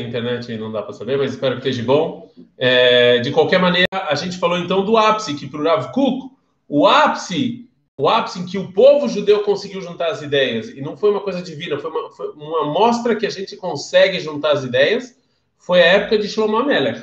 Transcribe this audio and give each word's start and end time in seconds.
internet 0.00 0.56
não 0.56 0.72
dá 0.72 0.82
para 0.82 0.92
saber, 0.92 1.18
mas 1.18 1.32
espero 1.32 1.60
que 1.60 1.68
esteja 1.68 1.86
bom. 1.86 2.30
É, 2.56 3.18
de 3.20 3.30
qualquer 3.30 3.58
maneira, 3.58 3.88
a 3.92 4.14
gente 4.14 4.38
falou 4.38 4.58
então 4.58 4.84
do 4.84 4.96
ápice, 4.96 5.34
que 5.34 5.46
para 5.46 5.60
o 5.60 5.64
Rav 5.64 5.92
Kuk, 5.92 6.30
o 6.68 6.86
ápice, 6.86 7.68
o 7.96 8.08
ápice 8.08 8.40
em 8.40 8.46
que 8.46 8.58
o 8.58 8.72
povo 8.72 9.08
judeu 9.08 9.40
conseguiu 9.40 9.80
juntar 9.80 10.08
as 10.08 10.22
ideias, 10.22 10.68
e 10.68 10.80
não 10.80 10.96
foi 10.96 11.10
uma 11.10 11.20
coisa 11.20 11.42
divina, 11.42 11.78
foi 11.78 11.90
uma, 11.90 12.10
foi 12.10 12.30
uma 12.32 12.64
mostra 12.66 13.16
que 13.16 13.26
a 13.26 13.30
gente 13.30 13.56
consegue 13.56 14.20
juntar 14.20 14.52
as 14.52 14.64
ideias, 14.64 15.16
foi 15.58 15.82
a 15.82 15.86
época 15.86 16.18
de 16.18 16.28
Shlomo 16.28 16.56
Amelech. 16.56 17.00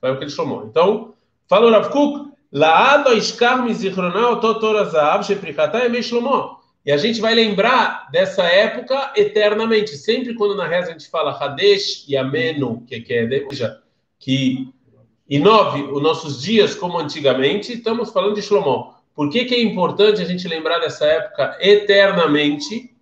Foi 0.00 0.08
a 0.08 0.12
época 0.12 0.26
de 0.26 0.32
Shlomo. 0.32 0.66
Então, 0.70 1.14
fala 1.46 1.66
o 1.66 1.70
Rav 1.70 1.90
Kuk, 1.90 2.32
Laado 2.52 3.12
Ishkar 3.12 3.62
Mizikronau 3.62 4.40
Totorazav 4.40 5.24
Sheprikata 5.24 5.86
e 5.86 6.02
Shlomo. 6.02 6.58
E 6.84 6.92
a 6.92 6.96
gente 6.96 7.20
vai 7.20 7.34
lembrar 7.34 8.08
dessa 8.10 8.44
época 8.44 9.12
eternamente. 9.16 9.96
Sempre 9.96 10.34
quando 10.34 10.54
na 10.54 10.66
reza 10.66 10.88
a 10.88 10.92
gente 10.92 11.08
fala 11.08 11.32
Hadesh 11.32 12.06
e 12.08 12.16
Amenu, 12.16 12.84
que 12.86 12.94
é 12.94 13.76
que 14.18 14.68
inove 15.28 15.82
os 15.82 16.02
nossos 16.02 16.40
dias 16.40 16.74
como 16.74 16.98
antigamente, 16.98 17.74
estamos 17.74 18.10
falando 18.10 18.34
de 18.34 18.42
Shlomo. 18.42 18.94
Por 19.14 19.28
que, 19.30 19.44
que 19.44 19.54
é 19.54 19.62
importante 19.62 20.22
a 20.22 20.24
gente 20.24 20.46
lembrar 20.46 20.78
dessa 20.78 21.04
época 21.04 21.58
eternamente? 21.60 22.94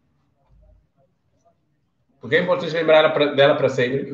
Por 2.21 2.31
que 2.31 2.37
é 2.37 2.43
importante 2.43 2.73
lembrar 2.73 3.09
dela 3.35 3.55
para 3.55 3.69
sempre? 3.69 4.11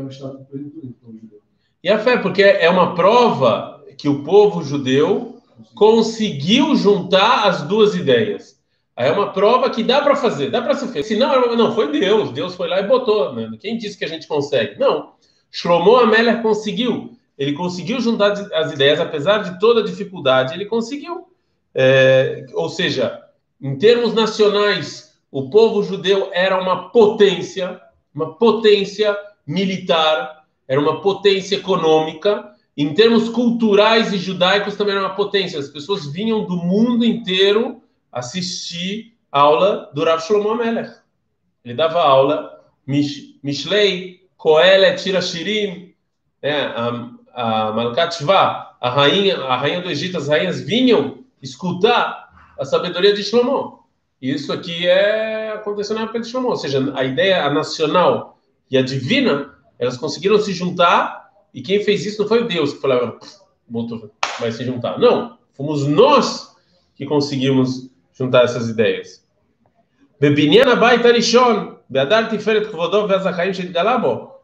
E 1.83 1.89
a 1.89 1.99
fé, 1.99 2.17
porque 2.19 2.43
é 2.43 2.69
uma 2.69 2.95
prova 2.95 3.83
que 3.97 4.09
o 4.09 4.23
povo 4.23 4.63
judeu 4.63 5.41
conseguiu 5.75 6.75
juntar 6.77 7.49
as 7.49 7.63
duas 7.63 7.95
ideias. 7.95 8.52
Aí 8.95 9.09
é 9.09 9.13
uma 9.13 9.33
prova 9.33 9.71
que 9.71 9.83
dá 9.83 10.03
para 10.03 10.15
fazer, 10.15 10.51
dá 10.51 10.61
para 10.61 10.75
ser 10.75 10.89
feito. 10.89 11.09
Se 11.09 11.17
não, 11.17 11.57
não, 11.57 11.75
foi 11.75 11.91
Deus. 11.91 12.31
Deus 12.31 12.55
foi 12.55 12.69
lá 12.69 12.81
e 12.81 12.87
botou. 12.87 13.35
Né? 13.35 13.51
Quem 13.61 13.79
disse 13.79 13.97
que 13.97 14.05
a 14.05 14.09
gente 14.09 14.27
consegue? 14.27 14.79
Não. 14.79 15.13
Shlomo 15.51 15.97
Amélia 15.97 16.43
conseguiu. 16.43 17.17
Ele 17.39 17.55
conseguiu 17.55 18.01
juntar 18.01 18.33
as 18.33 18.73
ideias, 18.73 19.01
apesar 19.01 19.39
de 19.39 19.59
toda 19.59 19.81
a 19.81 19.85
dificuldade, 19.85 20.55
ele 20.55 20.67
conseguiu. 20.67 21.27
É, 21.75 22.45
ou 22.53 22.69
seja, 22.69 23.23
em 23.61 23.77
termos 23.77 24.13
nacionais, 24.13 25.15
o 25.31 25.49
povo 25.49 25.83
judeu 25.83 26.31
era 26.33 26.61
uma 26.61 26.91
potência, 26.91 27.81
uma 28.15 28.35
potência 28.35 29.17
militar, 29.47 30.45
era 30.69 30.79
uma 30.81 31.01
potência 31.01 31.57
econômica. 31.57 32.51
Em 32.77 32.93
termos 32.93 33.31
culturais 33.31 34.13
e 34.13 34.19
judaicos, 34.19 34.77
também 34.77 34.95
era 34.95 35.07
uma 35.07 35.15
potência. 35.15 35.59
As 35.59 35.69
pessoas 35.69 36.07
vinham 36.13 36.45
do 36.45 36.57
mundo 36.57 37.05
inteiro 37.05 37.82
assistir 38.13 39.17
aula 39.31 39.91
do 39.95 40.05
Rav 40.05 40.21
Shlomo 40.21 40.51
Amelech. 40.51 40.95
Ele 41.65 41.75
dava 41.75 42.03
aula, 42.03 42.61
Mishlei, 42.87 44.21
Koele, 44.37 44.95
Tirashirim, 44.97 45.95
né, 46.43 46.67
a, 46.67 47.11
a 47.35 47.73
Malkat 47.73 48.17
Shva, 48.17 48.77
a 48.81 48.91
rainha, 48.91 49.39
a 49.39 49.57
rainha 49.57 49.81
do 49.81 49.91
Egito, 49.91 50.19
as 50.19 50.29
rainhas 50.29 50.61
vinham 50.61 51.25
escutar 51.41 52.53
a 52.59 52.65
sabedoria 52.65 53.15
de 53.15 53.23
Shlomo. 53.23 53.87
Isso 54.21 54.53
aqui 54.53 54.87
é 54.87 55.53
aconteceu 55.53 55.95
na 55.95 56.03
época 56.03 56.21
de 56.21 56.29
Shlomo, 56.29 56.49
ou 56.49 56.57
seja, 56.57 56.93
a 56.95 57.05
ideia 57.05 57.45
a 57.45 57.51
nacional 57.51 58.39
e 58.71 58.77
a 58.77 58.83
divina, 58.83 59.55
elas 59.79 59.97
conseguiram 59.97 60.39
se 60.41 60.53
juntar, 60.53 61.31
e 61.55 61.63
quem 61.63 61.85
fez 61.85 62.05
isso 62.05 62.23
não 62.23 62.29
foi 62.29 62.47
Deus 62.47 62.73
que 62.73 62.81
falava, 62.81 63.19
vai 64.41 64.51
se 64.51 64.65
juntar. 64.65 64.99
Não, 64.99 65.39
fomos 65.53 65.87
nós 65.87 66.57
que 66.95 67.07
conseguimos 67.07 67.92
juntar 68.13 68.45
essas 68.45 68.69
ideias. 68.69 69.27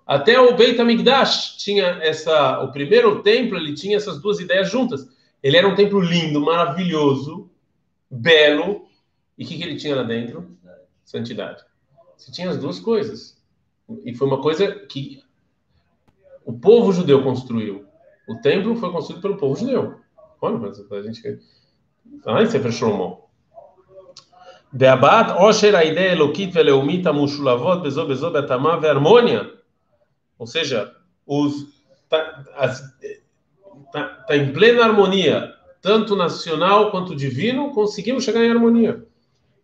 Até 0.06 0.40
o 0.40 0.56
Beit 0.56 0.80
HaMikdash 0.80 1.56
tinha 1.58 1.86
essa, 2.02 2.60
o 2.62 2.72
primeiro 2.72 3.22
templo, 3.22 3.58
ele 3.58 3.74
tinha 3.74 3.96
essas 3.96 4.20
duas 4.20 4.40
ideias 4.40 4.70
juntas. 4.70 5.06
Ele 5.42 5.56
era 5.56 5.68
um 5.68 5.74
templo 5.74 6.00
lindo, 6.00 6.40
maravilhoso, 6.40 7.50
belo. 8.10 8.86
E 9.36 9.44
o 9.44 9.46
que, 9.46 9.56
que 9.56 9.62
ele 9.62 9.76
tinha 9.76 9.94
lá 9.94 10.02
dentro? 10.02 10.56
Santidade. 11.04 11.62
Você 12.16 12.32
tinha 12.32 12.50
as 12.50 12.56
duas 12.56 12.80
coisas. 12.80 13.40
E 14.04 14.14
foi 14.14 14.26
uma 14.26 14.42
coisa 14.42 14.66
que 14.86 15.22
o 16.44 16.52
povo 16.52 16.92
judeu 16.92 17.22
construiu. 17.22 17.86
O 18.28 18.36
templo 18.36 18.74
foi 18.76 18.90
construído 18.90 19.22
pelo 19.22 19.36
povo 19.36 19.54
judeu. 19.54 20.00
Olha, 20.40 20.58
mas 20.58 20.80
a 20.90 21.02
gente. 21.02 21.40
Ah, 22.24 22.44
você 22.44 22.58
fechou 22.58 22.96
mão. 22.96 23.27
Beabat 24.72 25.42
Osher 25.42 25.74
a 25.74 25.84
ideia 25.84 26.12
Elokit 26.12 26.52
veleumita 26.52 27.12
mushulavot 27.12 27.82
bezo 27.82 28.06
bezo 28.06 28.30
betama 28.30 28.78
vermônia. 28.78 29.50
Ou 30.38 30.46
seja, 30.46 30.94
os 31.26 31.66
tá, 32.08 32.44
tá, 33.92 34.36
em 34.36 34.52
plena 34.52 34.84
harmonia, 34.84 35.54
tanto 35.80 36.14
nacional 36.14 36.90
quanto 36.90 37.16
divino, 37.16 37.72
conseguimos 37.72 38.24
chegar 38.24 38.44
em 38.44 38.50
harmonia. 38.50 39.04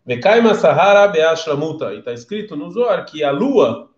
Mekaima 0.07 0.55
Sahara 0.55 1.09
Beashramuta. 1.09 1.95
E 1.95 1.99
está 1.99 2.13
escrito 2.13 2.57
no 2.57 2.71
Zohar 2.71 3.05
que 3.07 3.25
a 3.25 3.31
lua, 3.31 3.91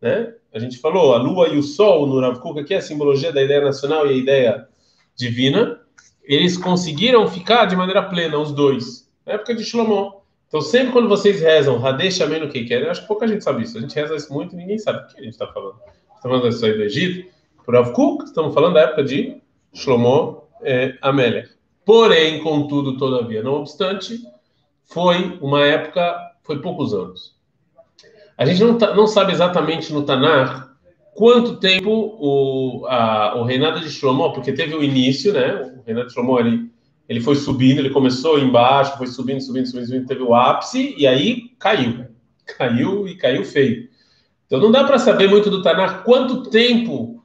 né? 0.00 0.34
A 0.54 0.58
gente 0.58 0.78
falou, 0.78 1.14
a 1.14 1.18
lua 1.18 1.48
e 1.48 1.56
o 1.56 1.62
sol 1.62 2.06
no 2.06 2.20
Rav 2.20 2.38
que 2.64 2.74
é 2.74 2.78
a 2.78 2.82
simbologia 2.82 3.32
da 3.32 3.42
ideia 3.42 3.62
nacional 3.62 4.06
e 4.06 4.10
a 4.10 4.16
ideia 4.16 4.68
divina, 5.16 5.80
eles 6.22 6.58
conseguiram 6.58 7.26
ficar 7.26 7.66
de 7.66 7.74
maneira 7.74 8.02
plena, 8.02 8.38
os 8.38 8.52
dois, 8.52 9.10
na 9.24 9.34
época 9.34 9.54
de 9.54 9.64
Shlomo. 9.64 10.21
Então, 10.52 10.60
sempre 10.60 10.92
quando 10.92 11.08
vocês 11.08 11.40
rezam 11.40 11.82
Hadesh 11.82 12.20
Ameno 12.20 12.46
que 12.46 12.64
quer, 12.64 12.86
acho 12.86 13.00
que 13.00 13.08
pouca 13.08 13.26
gente 13.26 13.42
sabe 13.42 13.62
isso. 13.62 13.78
A 13.78 13.80
gente 13.80 13.94
reza 13.94 14.14
isso 14.14 14.30
muito 14.30 14.54
e 14.54 14.58
ninguém 14.58 14.78
sabe 14.78 14.98
o 14.98 15.06
que 15.06 15.18
a 15.18 15.24
gente 15.24 15.32
está 15.32 15.46
falando. 15.46 15.76
Estamos 16.14 16.20
falando 16.20 16.48
isso 16.48 16.66
aí 16.66 16.74
do 16.74 16.82
Egito, 16.82 17.30
por 17.64 17.74
Avkuk, 17.74 18.24
estamos 18.24 18.52
falando 18.52 18.74
da 18.74 18.82
época 18.82 19.02
de 19.02 19.40
Shlomo 19.72 20.44
é, 20.60 20.94
Amelech. 21.00 21.48
Porém, 21.86 22.42
contudo, 22.42 22.98
todavia, 22.98 23.42
não 23.42 23.54
obstante, 23.54 24.20
foi 24.84 25.38
uma 25.40 25.64
época, 25.64 26.20
foi 26.42 26.60
poucos 26.60 26.92
anos. 26.92 27.34
A 28.36 28.44
gente 28.44 28.62
não, 28.62 28.76
tá, 28.76 28.94
não 28.94 29.06
sabe 29.06 29.32
exatamente 29.32 29.90
no 29.90 30.02
Tanar 30.02 30.76
quanto 31.14 31.56
tempo 31.56 31.90
o, 32.20 32.84
a, 32.88 33.36
o 33.36 33.44
reinado 33.44 33.80
de 33.80 33.88
Shlomo, 33.88 34.34
porque 34.34 34.52
teve 34.52 34.74
o 34.74 34.84
início, 34.84 35.32
né? 35.32 35.72
O 35.78 35.82
reinado 35.82 36.08
de 36.08 36.12
Shlomo 36.12 36.36
ali 36.36 36.70
ele 37.08 37.20
foi 37.20 37.36
subindo, 37.36 37.78
ele 37.78 37.90
começou 37.90 38.38
embaixo, 38.38 38.96
foi 38.96 39.06
subindo, 39.06 39.40
subindo, 39.40 39.66
subindo, 39.66 39.86
subindo, 39.86 40.06
teve 40.06 40.22
o 40.22 40.34
ápice 40.34 40.94
e 40.96 41.06
aí 41.06 41.50
caiu. 41.58 42.06
Caiu 42.56 43.06
e 43.06 43.16
caiu 43.16 43.44
feio. 43.44 43.88
Então 44.46 44.60
não 44.60 44.70
dá 44.70 44.84
para 44.84 44.98
saber 44.98 45.28
muito 45.28 45.50
do 45.50 45.62
Tanar 45.62 46.04
quanto 46.04 46.50
tempo 46.50 47.24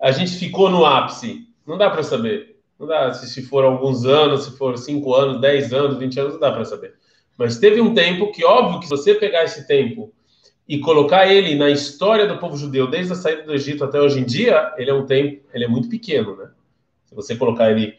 a 0.00 0.10
gente 0.10 0.32
ficou 0.32 0.68
no 0.68 0.84
ápice. 0.84 1.46
Não 1.66 1.78
dá 1.78 1.90
para 1.90 2.02
saber. 2.02 2.56
Não 2.78 2.86
dá 2.86 3.12
se, 3.14 3.28
se 3.28 3.42
for 3.42 3.64
alguns 3.64 4.04
anos, 4.04 4.44
se 4.44 4.56
for 4.56 4.76
cinco 4.76 5.14
anos, 5.14 5.40
dez 5.40 5.72
anos, 5.72 5.98
vinte 5.98 6.20
anos, 6.20 6.34
não 6.34 6.40
dá 6.40 6.52
para 6.52 6.64
saber. 6.64 6.94
Mas 7.38 7.58
teve 7.58 7.80
um 7.80 7.94
tempo 7.94 8.32
que, 8.32 8.44
óbvio, 8.44 8.80
que 8.80 8.86
se 8.86 8.90
você 8.90 9.14
pegar 9.14 9.44
esse 9.44 9.66
tempo 9.66 10.12
e 10.68 10.78
colocar 10.78 11.26
ele 11.26 11.54
na 11.54 11.70
história 11.70 12.26
do 12.26 12.38
povo 12.38 12.56
judeu, 12.56 12.88
desde 12.88 13.12
a 13.12 13.16
saída 13.16 13.42
do 13.42 13.54
Egito 13.54 13.84
até 13.84 14.00
hoje 14.00 14.20
em 14.20 14.24
dia, 14.24 14.74
ele 14.76 14.90
é 14.90 14.94
um 14.94 15.06
tempo, 15.06 15.42
ele 15.54 15.64
é 15.64 15.68
muito 15.68 15.88
pequeno, 15.88 16.36
né? 16.36 16.50
Se 17.04 17.14
você 17.14 17.36
colocar 17.36 17.70
ele 17.70 17.96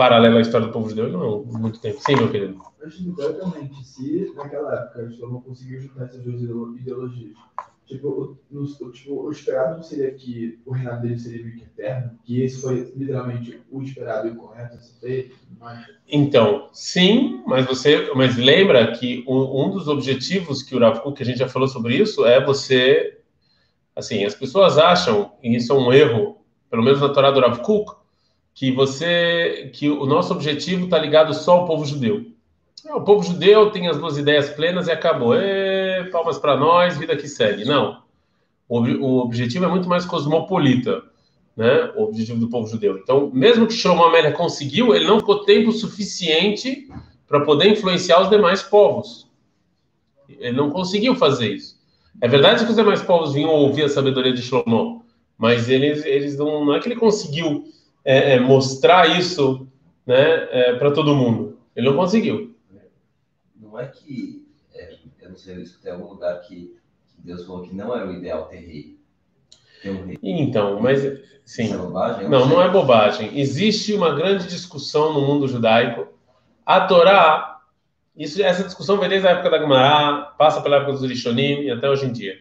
paralelo 0.00 0.38
à 0.38 0.40
história 0.40 0.66
do 0.66 0.72
povo 0.72 0.88
judeu, 0.88 1.12
não, 1.12 1.44
muito 1.44 1.78
tempo. 1.78 2.00
Sim, 2.00 2.16
meu 2.16 2.30
querido. 2.30 2.56
Mas, 2.82 2.96
teoricamente, 2.96 3.86
se 3.86 4.32
naquela 4.34 4.74
época 4.74 5.00
a 5.00 5.06
gente 5.06 5.20
não 5.20 5.42
conseguiu 5.42 5.78
juntar 5.78 6.04
essas 6.04 6.22
duas 6.22 6.40
ideologias, 6.40 7.36
tipo, 7.84 8.38
no, 8.50 8.64
tipo, 8.92 9.26
o 9.26 9.30
esperado 9.30 9.76
não 9.76 9.82
seria 9.82 10.10
que 10.12 10.58
o 10.64 10.72
reinado 10.72 11.02
dele 11.02 11.18
seria 11.18 11.44
meio 11.44 11.54
que 11.54 11.64
eterno, 11.64 12.18
que 12.24 12.40
esse 12.40 12.62
foi 12.62 12.90
literalmente 12.96 13.60
o 13.70 13.82
esperado 13.82 14.28
e 14.28 14.30
o 14.30 14.36
correto 14.36 14.76
a 14.76 14.80
ser 14.80 15.00
feito, 15.00 15.36
mas... 15.58 15.86
Então, 16.08 16.70
sim, 16.72 17.42
mas 17.46 17.66
você, 17.66 18.10
mas 18.14 18.38
lembra 18.38 18.92
que 18.92 19.22
um, 19.28 19.66
um 19.66 19.70
dos 19.70 19.86
objetivos 19.86 20.62
que 20.62 20.74
o 20.74 20.78
Rav 20.78 21.00
Kuk, 21.00 21.14
que 21.14 21.22
a 21.24 21.26
gente 21.26 21.40
já 21.40 21.48
falou 21.48 21.68
sobre 21.68 21.94
isso, 21.96 22.24
é 22.24 22.42
você, 22.42 23.18
assim, 23.94 24.24
as 24.24 24.34
pessoas 24.34 24.78
acham, 24.78 25.32
e 25.42 25.54
isso 25.54 25.70
é 25.74 25.76
um 25.76 25.92
erro, 25.92 26.38
pelo 26.70 26.82
menos 26.82 27.02
na 27.02 27.10
Torá 27.10 27.30
do 27.30 27.40
Rav 27.40 27.58
Kuk, 27.60 27.99
que 28.54 28.70
você 28.72 29.70
que 29.72 29.88
o 29.88 30.06
nosso 30.06 30.32
objetivo 30.32 30.84
está 30.84 30.98
ligado 30.98 31.32
só 31.34 31.58
ao 31.58 31.66
povo 31.66 31.84
judeu. 31.84 32.26
É, 32.86 32.94
o 32.94 33.02
povo 33.02 33.22
judeu 33.22 33.70
tem 33.70 33.88
as 33.88 33.98
duas 33.98 34.16
ideias 34.16 34.50
plenas 34.50 34.88
e 34.88 34.90
acabou. 34.90 35.34
E, 35.36 36.04
palmas 36.10 36.38
para 36.38 36.56
nós, 36.56 36.96
vida 36.96 37.16
que 37.16 37.28
segue. 37.28 37.64
Não. 37.64 38.02
O, 38.68 38.78
o, 38.80 39.18
objetivo 39.18 39.64
é 39.64 39.68
muito 39.68 39.88
mais 39.88 40.04
cosmopolita, 40.04 41.02
né? 41.56 41.90
O 41.96 42.04
objetivo 42.04 42.38
do 42.38 42.48
povo 42.48 42.68
judeu. 42.68 42.98
Então, 42.98 43.30
mesmo 43.34 43.66
que 43.66 43.74
Shlomo 43.74 44.04
Amélia 44.04 44.32
conseguiu, 44.32 44.94
ele 44.94 45.06
não 45.06 45.18
ficou 45.18 45.44
tempo 45.44 45.72
suficiente 45.72 46.88
para 47.26 47.40
poder 47.40 47.68
influenciar 47.68 48.22
os 48.22 48.30
demais 48.30 48.62
povos. 48.62 49.28
Ele 50.28 50.56
não 50.56 50.70
conseguiu 50.70 51.14
fazer 51.14 51.52
isso. 51.52 51.78
É 52.20 52.28
verdade 52.28 52.64
que 52.64 52.70
os 52.70 52.76
demais 52.76 53.02
povos 53.02 53.34
vinham 53.34 53.50
ouvir 53.50 53.84
a 53.84 53.88
sabedoria 53.88 54.32
de 54.32 54.42
Shlomo, 54.42 55.04
mas 55.36 55.68
eles, 55.68 56.04
eles 56.04 56.36
não, 56.38 56.64
não 56.64 56.74
é 56.74 56.80
que 56.80 56.88
ele 56.88 56.96
conseguiu 56.96 57.64
é, 58.04 58.34
é, 58.34 58.40
mostrar 58.40 59.18
isso 59.18 59.68
né, 60.06 60.48
é, 60.50 60.74
para 60.76 60.90
todo 60.90 61.14
mundo. 61.14 61.58
Ele 61.74 61.88
não 61.88 61.96
conseguiu. 61.96 62.54
Não 63.56 63.78
é 63.78 63.86
que, 63.86 64.46
é, 64.74 64.96
eu 65.20 65.30
não 65.30 65.36
sei, 65.36 65.56
eu 65.56 65.62
escutei 65.62 65.90
em 65.90 65.94
algum 65.94 66.08
lugar 66.08 66.40
que, 66.40 66.76
que, 67.08 67.22
Deus 67.22 67.46
falou 67.46 67.62
que 67.62 67.74
não 67.74 67.94
era 67.94 68.08
o 68.08 68.12
ideal 68.12 68.46
ter 68.46 68.58
rei. 68.58 68.98
Então, 70.22 70.80
mas 70.80 71.00
sim. 71.44 71.72
É 71.72 71.76
bobagem? 71.76 72.28
Não, 72.28 72.46
não 72.46 72.62
é 72.62 72.68
bobagem. 72.68 73.38
Existe 73.38 73.94
uma 73.94 74.14
grande 74.14 74.46
discussão 74.46 75.14
no 75.14 75.22
mundo 75.22 75.48
judaico. 75.48 76.08
A 76.66 76.82
Torá, 76.82 77.60
isso, 78.16 78.42
essa 78.42 78.64
discussão 78.64 78.98
vem 78.98 79.08
desde 79.08 79.26
a 79.26 79.30
época 79.30 79.50
da 79.50 79.58
Gemara, 79.58 80.22
passa 80.36 80.60
pela 80.60 80.76
época 80.76 80.92
dos 80.92 81.02
Rishonim 81.02 81.62
e 81.62 81.70
até 81.70 81.88
hoje 81.88 82.06
em 82.06 82.12
dia. 82.12 82.38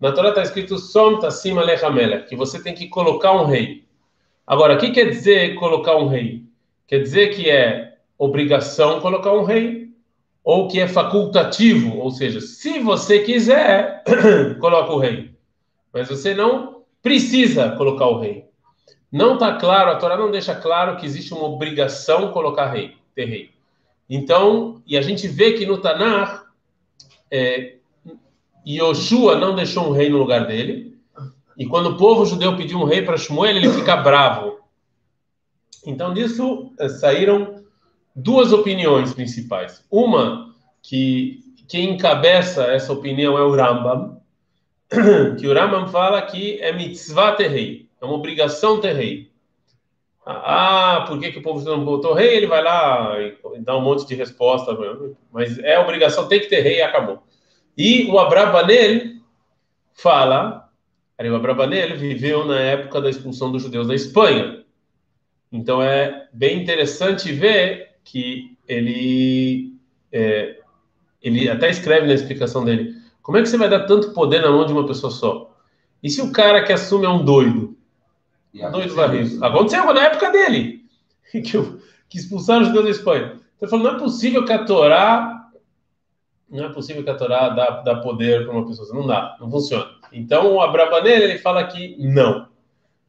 Na 0.00 0.12
Torá 0.12 0.30
está 0.30 0.42
escrito 0.42 0.78
Som 0.78 1.20
Tassim 1.20 1.56
Alech 1.56 1.84
Hamelech, 1.84 2.28
que 2.28 2.36
você 2.36 2.60
tem 2.62 2.74
que 2.74 2.88
colocar 2.88 3.32
um 3.32 3.46
rei. 3.46 3.85
Agora, 4.46 4.74
o 4.74 4.78
que 4.78 4.92
quer 4.92 5.10
dizer 5.10 5.56
colocar 5.56 5.96
um 5.96 6.06
rei? 6.06 6.44
Quer 6.86 7.00
dizer 7.00 7.34
que 7.34 7.50
é 7.50 7.96
obrigação 8.16 9.00
colocar 9.00 9.32
um 9.32 9.44
rei 9.44 9.90
ou 10.44 10.68
que 10.68 10.78
é 10.78 10.86
facultativo, 10.86 11.98
ou 11.98 12.10
seja, 12.12 12.40
se 12.40 12.78
você 12.78 13.18
quiser, 13.18 14.04
coloca 14.60 14.92
o 14.92 14.98
rei. 14.98 15.32
Mas 15.92 16.08
você 16.08 16.32
não 16.34 16.82
precisa 17.02 17.70
colocar 17.72 18.06
o 18.06 18.20
rei. 18.20 18.44
Não 19.10 19.34
está 19.34 19.54
claro, 19.56 19.90
a 19.90 19.96
Torá 19.96 20.16
não 20.16 20.30
deixa 20.30 20.54
claro 20.54 20.96
que 20.96 21.06
existe 21.06 21.34
uma 21.34 21.44
obrigação 21.44 22.30
colocar 22.32 22.66
rei, 22.66 22.94
ter 23.14 23.24
rei. 23.24 23.50
Então, 24.08 24.80
e 24.86 24.96
a 24.96 25.02
gente 25.02 25.26
vê 25.26 25.54
que 25.54 25.66
no 25.66 25.78
Tanar, 25.78 26.44
é, 27.30 27.74
Yoshua 28.66 29.36
não 29.36 29.54
deixou 29.54 29.88
um 29.88 29.92
rei 29.92 30.08
no 30.08 30.18
lugar 30.18 30.46
dele, 30.46 30.95
e 31.56 31.66
quando 31.66 31.90
o 31.90 31.96
povo 31.96 32.26
judeu 32.26 32.56
pediu 32.56 32.78
um 32.78 32.84
rei 32.84 33.02
para 33.02 33.16
Shmuel, 33.16 33.56
ele 33.56 33.72
fica 33.72 33.96
bravo. 33.96 34.58
Então, 35.86 36.12
disso 36.12 36.72
eh, 36.78 36.88
saíram 36.88 37.64
duas 38.14 38.52
opiniões 38.52 39.14
principais. 39.14 39.84
Uma, 39.90 40.54
que 40.82 41.40
quem 41.68 41.94
encabeça 41.94 42.64
essa 42.64 42.92
opinião 42.92 43.38
é 43.38 43.42
o 43.42 43.54
Rambam, 43.54 44.20
que 45.38 45.46
o 45.46 45.54
Rambam 45.54 45.88
fala 45.88 46.22
que 46.22 46.60
é 46.60 46.72
mitzvah 46.72 47.32
ter 47.32 47.48
rei, 47.48 47.88
é 48.00 48.04
uma 48.04 48.14
obrigação 48.14 48.80
ter 48.80 48.94
rei. 48.94 49.30
Ah, 50.24 51.04
por 51.06 51.20
que, 51.20 51.30
que 51.30 51.38
o 51.38 51.42
povo 51.42 51.64
não 51.64 51.84
botou 51.84 52.12
rei? 52.12 52.36
Ele 52.36 52.48
vai 52.48 52.60
lá 52.62 53.16
e 53.20 53.60
dá 53.60 53.76
um 53.76 53.80
monte 53.80 54.04
de 54.06 54.14
resposta, 54.16 54.76
mas 55.30 55.56
é 55.60 55.78
obrigação, 55.78 56.26
tem 56.26 56.40
que 56.40 56.48
ter 56.48 56.62
rei 56.62 56.78
e 56.78 56.82
acabou. 56.82 57.22
E 57.78 58.10
o 58.10 58.18
Abravanel 58.18 59.20
fala, 59.94 60.65
o 61.18 61.34
Abravanel 61.36 61.96
viveu 61.98 62.44
na 62.44 62.60
época 62.60 63.00
da 63.00 63.08
expulsão 63.10 63.50
dos 63.50 63.62
judeus 63.62 63.86
da 63.88 63.94
Espanha. 63.94 64.64
Então 65.50 65.82
é 65.82 66.28
bem 66.32 66.62
interessante 66.62 67.32
ver 67.32 67.96
que 68.04 68.56
ele 68.68 69.74
é, 70.12 70.60
ele 71.22 71.48
até 71.48 71.70
escreve 71.70 72.06
na 72.06 72.14
explicação 72.14 72.64
dele 72.64 72.94
como 73.22 73.38
é 73.38 73.42
que 73.42 73.48
você 73.48 73.56
vai 73.58 73.68
dar 73.68 73.86
tanto 73.86 74.12
poder 74.12 74.40
na 74.42 74.50
mão 74.50 74.66
de 74.66 74.72
uma 74.72 74.86
pessoa 74.86 75.10
só? 75.10 75.56
E 76.02 76.08
se 76.10 76.22
o 76.22 76.32
cara 76.32 76.64
que 76.64 76.72
assume 76.72 77.06
é 77.06 77.08
um 77.08 77.24
doido? 77.24 77.76
Um 78.60 78.70
doido 78.70 78.94
aconteceu 78.94 78.94
varrido. 78.94 79.24
isso. 79.26 79.44
Aconteceu 79.44 79.92
na 79.94 80.04
época 80.04 80.30
dele, 80.30 80.84
que, 81.44 81.56
o- 81.58 81.80
que 82.08 82.18
expulsaram 82.18 82.62
os 82.62 82.68
judeus 82.68 82.84
da 82.84 82.90
Espanha. 82.90 83.24
Então, 83.32 83.42
ele 83.62 83.70
falou, 83.70 83.86
não 83.86 83.96
é 83.96 83.98
possível 83.98 84.44
que 84.44 84.52
a 84.52 84.64
Torá, 84.64 85.50
não 86.48 86.64
é 86.66 86.68
possível 86.72 87.02
que 87.02 87.10
a 87.10 87.16
Torá 87.16 87.48
dá, 87.48 87.82
dá 87.82 87.96
poder 87.96 88.44
para 88.46 88.54
uma 88.56 88.66
pessoa. 88.66 88.88
Não 88.94 89.06
dá, 89.06 89.36
não 89.40 89.50
funciona. 89.50 89.90
Então, 90.12 90.54
o 90.54 90.60
Abravanel, 90.60 91.22
ele 91.22 91.38
fala 91.38 91.64
que 91.64 91.96
não. 91.98 92.48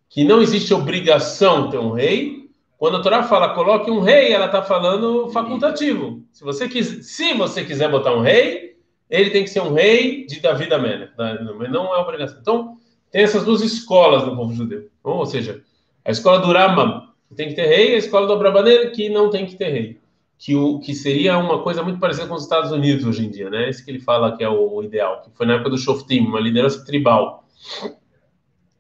Que 0.09 0.23
não 0.23 0.41
existe 0.41 0.73
obrigação 0.73 1.69
ter 1.69 1.77
um 1.77 1.91
rei. 1.91 2.49
Quando 2.77 2.97
a 2.97 3.01
Torá 3.01 3.23
fala, 3.23 3.53
coloque 3.53 3.89
um 3.89 4.01
rei, 4.01 4.31
ela 4.31 4.45
está 4.45 4.61
falando 4.61 5.29
facultativo. 5.31 6.23
Se 6.31 6.43
você, 6.43 6.67
quis, 6.69 7.07
se 7.07 7.33
você 7.33 7.65
quiser 7.65 7.89
botar 7.89 8.13
um 8.13 8.21
rei, 8.21 8.77
ele 9.09 9.29
tem 9.29 9.43
que 9.43 9.49
ser 9.49 9.61
um 9.61 9.73
rei 9.73 10.25
de 10.25 10.39
Davi 10.39 10.67
da 10.67 10.77
Mena. 10.77 11.11
Mas 11.17 11.71
não 11.71 11.93
é 11.95 11.97
obrigação. 11.97 12.37
Então, 12.39 12.77
tem 13.11 13.23
essas 13.23 13.43
duas 13.45 13.61
escolas 13.61 14.25
no 14.25 14.35
povo 14.35 14.53
judeu. 14.53 14.89
Ou 15.03 15.25
seja, 15.25 15.61
a 16.05 16.11
escola 16.11 16.39
do 16.39 16.51
Rambam, 16.51 17.07
que 17.27 17.35
tem 17.35 17.49
que 17.49 17.55
ter 17.55 17.67
rei, 17.67 17.95
a 17.95 17.97
escola 17.97 18.27
do 18.27 18.33
Abravanel, 18.33 18.91
que 18.91 19.09
não 19.09 19.29
tem 19.29 19.45
que 19.45 19.55
ter 19.55 19.69
rei. 19.69 19.99
Que, 20.39 20.55
o, 20.55 20.79
que 20.79 20.93
seria 20.93 21.37
uma 21.37 21.63
coisa 21.63 21.81
muito 21.81 21.99
parecida 21.99 22.27
com 22.27 22.35
os 22.35 22.43
Estados 22.43 22.71
Unidos 22.71 23.05
hoje 23.05 23.25
em 23.25 23.29
dia, 23.29 23.49
né? 23.49 23.69
Esse 23.69 23.83
que 23.83 23.89
ele 23.89 23.99
fala 23.99 24.37
que 24.37 24.43
é 24.43 24.49
o, 24.49 24.75
o 24.75 24.83
ideal, 24.83 25.21
que 25.21 25.31
foi 25.35 25.47
na 25.47 25.55
época 25.55 25.71
do 25.71 25.77
Shoftim, 25.77 26.19
uma 26.19 26.39
liderança 26.39 26.85
tribal. 26.85 27.43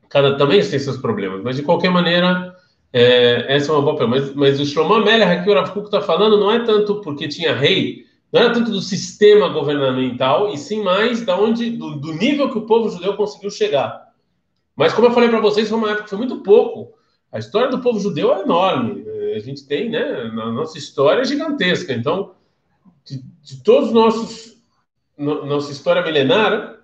Cada 0.07 0.37
também 0.37 0.61
tem 0.61 0.79
seus 0.79 0.97
problemas, 0.97 1.41
mas 1.43 1.55
de 1.55 1.63
qualquer 1.63 1.89
maneira, 1.89 2.55
é, 2.93 3.55
essa 3.55 3.71
é 3.71 3.75
uma 3.75 3.81
boa 3.81 3.97
pergunta. 3.97 4.19
Mas, 4.19 4.35
mas 4.35 4.59
o 4.59 4.65
Shlomo 4.65 4.93
Amelech, 4.93 5.31
aqui 5.31 5.49
o 5.49 5.53
Rav 5.53 5.77
está 5.77 6.01
falando, 6.01 6.39
não 6.39 6.51
é 6.51 6.59
tanto 6.63 7.01
porque 7.01 7.27
tinha 7.27 7.55
rei, 7.55 8.05
não 8.31 8.41
era 8.41 8.53
tanto 8.53 8.71
do 8.71 8.81
sistema 8.81 9.49
governamental, 9.49 10.53
e 10.53 10.57
sim 10.57 10.83
mais 10.83 11.25
da 11.25 11.39
onde, 11.39 11.71
do, 11.71 11.95
do 11.95 12.13
nível 12.13 12.51
que 12.51 12.57
o 12.57 12.65
povo 12.65 12.89
judeu 12.89 13.15
conseguiu 13.15 13.49
chegar. 13.49 14.07
Mas 14.75 14.93
como 14.93 15.07
eu 15.07 15.11
falei 15.11 15.29
para 15.29 15.39
vocês, 15.39 15.67
foi 15.67 15.77
uma 15.77 15.89
época 15.89 16.03
que 16.03 16.09
foi 16.09 16.19
muito 16.19 16.43
pouco. 16.43 16.96
A 17.31 17.39
história 17.39 17.69
do 17.69 17.81
povo 17.81 17.99
judeu 17.99 18.33
é 18.33 18.41
enorme. 18.41 19.05
A 19.35 19.39
gente 19.39 19.65
tem, 19.65 19.89
né? 19.89 20.25
Na 20.33 20.51
nossa 20.51 20.77
história 20.77 21.21
é 21.21 21.25
gigantesca. 21.25 21.93
Então, 21.93 22.33
de, 23.05 23.21
de 23.41 23.63
todos 23.63 23.89
os 23.89 23.93
nossos 23.93 24.57
no, 25.17 25.45
nossa 25.45 25.71
história 25.71 26.03
milenar, 26.03 26.77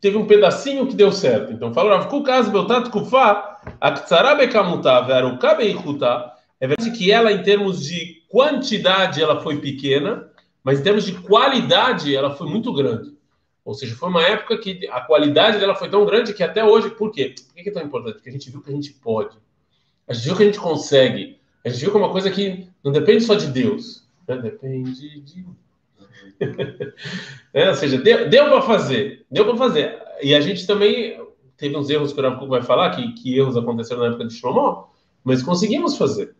teve 0.00 0.16
um 0.16 0.26
pedacinho 0.26 0.86
que 0.86 0.96
deu 0.96 1.12
certo. 1.12 1.52
Então, 1.52 1.72
fala 1.72 1.96
Rav 1.96 2.08
Kuk 2.08 2.28
az 2.30 2.48
beotat 2.48 2.90
kufa, 2.90 3.58
aktsara 3.80 4.34
bekamuta 4.34 5.00
ve'aruka 5.02 5.54
beichuta. 5.54 6.32
É 6.58 6.66
verdade 6.66 6.90
que 6.90 7.10
ela, 7.10 7.32
em 7.32 7.42
termos 7.42 7.84
de 7.84 8.22
quantidade, 8.28 9.22
ela 9.22 9.40
foi 9.40 9.60
pequena, 9.60 10.28
mas 10.62 10.80
em 10.80 10.82
termos 10.82 11.04
de 11.04 11.12
qualidade, 11.12 12.14
ela 12.14 12.34
foi 12.34 12.48
muito 12.48 12.72
grande. 12.72 13.12
Ou 13.64 13.74
seja, 13.74 13.94
foi 13.94 14.08
uma 14.08 14.22
época 14.22 14.58
que 14.58 14.86
a 14.88 15.00
qualidade 15.00 15.58
dela 15.58 15.74
foi 15.74 15.88
tão 15.88 16.04
grande 16.04 16.32
que 16.32 16.42
até 16.42 16.64
hoje, 16.64 16.90
por 16.90 17.10
quê? 17.10 17.34
Por 17.46 17.54
que 17.54 17.68
é 17.68 17.72
tão 17.72 17.82
importante? 17.82 18.14
Porque 18.14 18.30
a 18.30 18.32
gente 18.32 18.50
viu 18.50 18.62
que 18.62 18.70
a 18.70 18.74
gente 18.74 18.92
pode. 18.94 19.36
A 20.08 20.14
gente 20.14 20.24
viu 20.24 20.36
que 20.36 20.42
a 20.42 20.46
gente 20.46 20.58
consegue. 20.58 21.38
A 21.64 21.68
gente 21.68 21.80
viu 21.80 21.90
que 21.90 21.96
é 21.96 22.00
uma 22.00 22.10
coisa 22.10 22.30
que 22.30 22.68
não 22.82 22.90
depende 22.90 23.22
só 23.22 23.34
de 23.34 23.46
Deus. 23.46 24.08
né? 24.26 24.36
Depende 24.36 25.20
de. 25.20 25.46
É, 27.52 27.68
ou 27.68 27.74
seja, 27.74 27.98
deu, 27.98 28.30
deu 28.30 28.44
para 28.44 28.62
fazer. 28.62 29.26
Deu 29.30 29.44
para 29.44 29.56
fazer. 29.56 30.00
E 30.22 30.34
a 30.34 30.40
gente 30.40 30.66
também 30.66 31.20
teve 31.56 31.76
uns 31.76 31.90
erros 31.90 32.12
que 32.12 32.20
o 32.20 32.22
Rav 32.22 32.46
vai 32.46 32.62
falar, 32.62 32.90
que, 32.90 33.12
que 33.12 33.36
erros 33.36 33.56
aconteceram 33.56 34.00
na 34.00 34.08
época 34.08 34.24
de 34.24 34.34
Shlomo, 34.34 34.88
mas 35.22 35.42
conseguimos 35.42 35.98
fazer. 35.98 36.34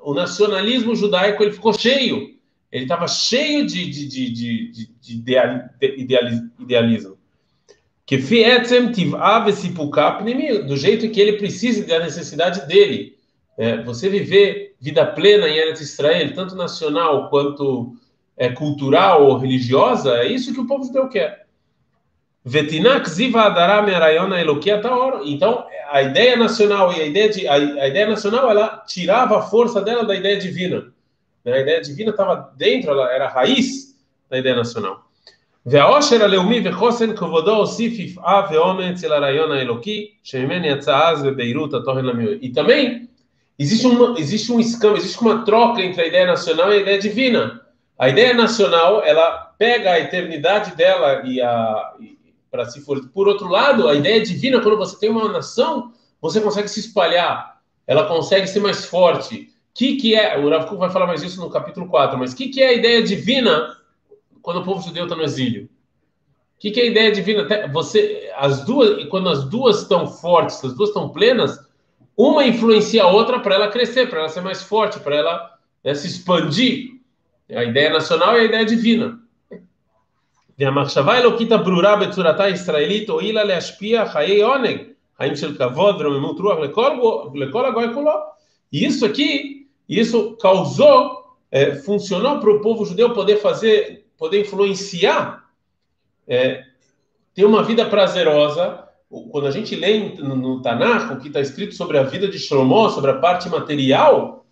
O 0.00 0.14
nacionalismo 0.14 0.94
judaico 0.94 1.42
ele 1.42 1.52
ficou 1.52 1.72
cheio. 1.72 2.35
Ele 2.70 2.84
estava 2.84 3.06
cheio 3.08 3.66
de, 3.66 3.90
de, 3.90 4.08
de, 4.08 4.30
de, 4.30 4.70
de- 4.72 4.90
de 5.00 5.14
ideali- 5.14 5.62
de 5.80 6.00
ideali- 6.00 6.50
idealismo. 6.58 7.16
Que 8.04 8.18
fietzem 8.18 8.92
tiv'a 8.92 9.40
vesipuká 9.40 10.12
pnimi, 10.12 10.58
do 10.62 10.76
jeito 10.76 11.10
que 11.10 11.20
ele 11.20 11.34
precisa 11.38 11.84
da 11.86 11.98
necessidade 11.98 12.66
dele. 12.66 13.16
É, 13.58 13.82
você 13.82 14.08
viver 14.08 14.74
vida 14.80 15.04
plena 15.06 15.48
em 15.48 15.56
Eretz 15.56 15.80
Israel, 15.80 16.32
tanto 16.34 16.54
nacional 16.54 17.30
quanto 17.30 17.96
é, 18.36 18.50
cultural 18.50 19.24
ou 19.26 19.38
religiosa, 19.38 20.18
é 20.18 20.26
isso 20.26 20.52
que 20.52 20.60
o 20.60 20.66
povo 20.66 20.84
judeu 20.84 21.08
quer. 21.08 21.46
Elokia 24.40 24.80
taor. 24.80 25.22
Então, 25.24 25.66
a 25.90 26.02
ideia 26.02 26.36
nacional 26.36 26.92
e 26.92 27.00
a 27.00 27.06
ideia 27.06 27.28
de 27.28 27.48
a, 27.48 27.54
a 27.54 27.88
ideia 27.88 28.06
nacional 28.08 28.48
ela 28.48 28.84
tirava 28.86 29.38
a 29.38 29.42
força 29.42 29.80
dela 29.80 30.04
da 30.04 30.14
ideia 30.14 30.36
divina. 30.38 30.92
né? 31.45 31.53
A 31.53 31.59
ideia 31.59 31.81
divina 31.81 32.11
estava 32.11 32.53
dentro, 32.55 32.91
ela 32.91 33.11
era 33.11 33.25
a 33.25 33.29
raiz 33.29 33.95
da 34.29 34.37
ideia 34.37 34.55
nacional. 34.55 35.01
והעושר 35.65 36.23
הלאומי 36.23 36.61
וחוסן 36.69 37.15
כבודו 37.15 37.55
הוסיף 37.55 37.99
יפעה 37.99 38.47
ואומץ 38.51 39.03
אל 39.03 39.13
הרעיון 39.13 39.51
האלוקי, 39.51 40.11
שממני 40.23 40.67
יצא 40.67 41.07
אז 41.07 41.23
בבהירות 41.23 41.73
התוכן 41.73 42.05
למיעוט. 42.05 42.41
E 42.41 42.49
também 42.49 43.09
existe 43.59 43.85
um, 43.85 44.17
existe 44.17 44.51
um 44.51 44.59
escambo, 44.59 44.97
existe 44.97 45.21
uma 45.21 45.45
troca 45.45 45.81
entre 45.81 46.01
a 46.01 46.07
ideia 46.07 46.25
nacional 46.25 46.73
e 46.73 46.77
a 46.77 46.81
ideia 46.81 46.99
divina. 46.99 47.61
A 47.99 48.09
ideia 48.09 48.33
nacional, 48.33 49.03
ela 49.03 49.53
pega 49.59 49.91
a 49.91 49.99
eternidade 49.99 50.75
dela 50.75 51.21
e 51.23 51.39
a 51.39 51.93
para 52.49 52.65
se 52.65 52.81
for. 52.81 52.99
Por 53.13 53.27
outro 53.27 53.47
lado, 53.47 53.87
a 53.87 53.93
ideia 53.93 54.21
divina, 54.21 54.59
quando 54.59 54.77
você 54.77 54.99
tem 54.99 55.09
uma 55.09 55.31
nação, 55.31 55.93
você 56.19 56.41
consegue 56.41 56.67
se 56.67 56.79
espalhar, 56.81 57.61
ela 57.87 58.07
consegue 58.07 58.47
ser 58.47 58.59
mais 58.59 58.85
forte. 58.85 59.49
Que 59.75 59.95
que 59.95 60.15
é? 60.15 60.37
O 60.37 60.49
Rav 60.49 60.67
Kuk 60.67 60.79
vai 60.79 60.89
falar 60.89 61.07
mais 61.07 61.23
isso 61.23 61.39
no 61.39 61.49
capítulo 61.49 61.87
4, 61.87 62.17
mas 62.17 62.33
que 62.33 62.49
que 62.49 62.61
é 62.61 62.69
a 62.69 62.73
ideia 62.73 63.01
divina 63.01 63.75
quando 64.41 64.61
o 64.61 64.63
povo 64.63 64.81
judeu 64.81 65.05
está 65.05 65.15
no 65.15 65.23
exílio? 65.23 65.69
O 66.57 66.61
que, 66.61 66.71
que 66.71 66.79
é 66.79 66.83
a 66.83 66.87
ideia 66.87 67.11
divina? 67.11 67.41
Até 67.43 67.67
Você, 67.69 68.31
as 68.35 68.63
duas, 68.65 69.07
quando 69.07 69.29
as 69.29 69.45
duas 69.45 69.81
estão 69.81 70.05
fortes, 70.05 70.63
as 70.63 70.75
duas 70.75 70.89
estão 70.89 71.09
plenas, 71.09 71.57
uma 72.15 72.45
influencia 72.45 73.03
a 73.03 73.07
outra 73.07 73.39
para 73.39 73.55
ela 73.55 73.67
crescer, 73.69 74.07
para 74.09 74.19
ela 74.19 74.29
ser 74.29 74.41
mais 74.41 74.61
forte, 74.61 74.99
para 74.99 75.15
ela 75.15 75.51
né, 75.83 75.95
se 75.95 76.07
expandir. 76.07 76.91
A 77.49 77.63
ideia 77.63 77.89
nacional 77.89 78.37
e 78.37 78.41
a 78.41 78.43
ideia 78.43 78.65
divina. 78.65 79.17
והמחשבה 80.59 81.13
האלוקית 81.13 81.51
הברורה 81.51 81.95
בצורתה 81.95 82.43
הישראלית 82.43 83.09
הועילה 83.09 83.43
להשפיע 83.43 84.05
חיי 84.09 84.41
עונג, 84.41 84.77
חיים 85.17 85.35
של 85.35 85.57
כבוד 85.57 85.95
ורוממות 86.01 86.39
רוח 86.39 86.59
לכל, 86.59 86.91
לכל 87.35 87.65
הגוי 87.65 87.93
כולו. 87.93 88.11
E 88.73 88.85
isso 88.85 89.05
aqui, 89.05 89.54
isso 89.88 90.36
causou, 90.40 91.36
é, 91.50 91.76
funcionou 91.76 92.40
para 92.40 92.50
o 92.50 92.60
povo 92.60 92.84
judeu 92.84 93.12
poder 93.12 93.36
fazer, 93.36 94.06
poder 94.18 94.40
influenciar 94.40 95.44
é, 96.26 96.64
ter 97.34 97.44
uma 97.44 97.62
vida 97.62 97.84
prazerosa. 97.86 98.84
Quando 99.30 99.46
a 99.46 99.50
gente 99.50 99.76
lê 99.76 100.14
no, 100.18 100.34
no 100.34 100.62
Tanakh 100.62 101.12
o 101.12 101.20
que 101.20 101.28
está 101.28 101.40
escrito 101.40 101.74
sobre 101.74 101.96
a 101.98 102.02
vida 102.02 102.26
de 102.26 102.38
Shlomo, 102.38 102.90
sobre 102.90 103.12
a 103.12 103.18
parte 103.18 103.48
material, 103.48 104.44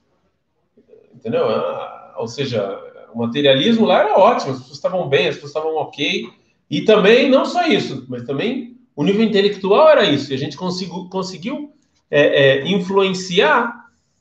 entendeu? 1.12 1.49
Ah, 1.49 2.14
ou 2.19 2.29
seja, 2.29 2.79
o 3.12 3.19
materialismo 3.19 3.87
lá 3.87 4.00
era 4.00 4.19
ótimo, 4.19 4.53
as 4.53 4.59
pessoas 4.59 4.76
estavam 4.76 5.09
bem, 5.09 5.29
as 5.29 5.35
pessoas 5.35 5.50
estavam 5.50 5.75
ok. 5.76 6.29
E 6.71 6.83
também, 6.83 7.29
não 7.29 7.45
só 7.45 7.67
isso, 7.67 8.05
mas 8.09 8.25
também 8.25 8.76
o 8.95 9.03
nível 9.03 9.25
intelectual 9.25 9.88
era 9.88 10.05
isso. 10.05 10.31
E 10.31 10.35
a 10.35 10.38
gente 10.38 10.57
conseguiu, 10.57 11.09
conseguiu 11.09 11.73
é, 12.11 12.21
é, 12.21 12.69
influenciar 12.69 13.84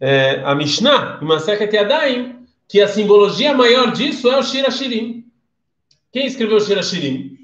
é, 0.00 0.42
a 0.44 0.54
Mishnah, 0.54 1.18
em 1.20 1.26
Maseket 1.26 1.74
Yadayim, 1.74 2.46
que 2.66 2.80
a 2.80 2.88
simbologia 2.88 3.52
maior 3.52 3.92
disso 3.92 4.28
é 4.28 4.38
o 4.38 4.42
Shir 4.42 4.64
Hashirim. 4.64 5.26
Quem 6.12 6.26
escreveu 6.26 6.56
o 6.56 6.60
Shir 6.60 6.78
Hashirim? 6.78 7.38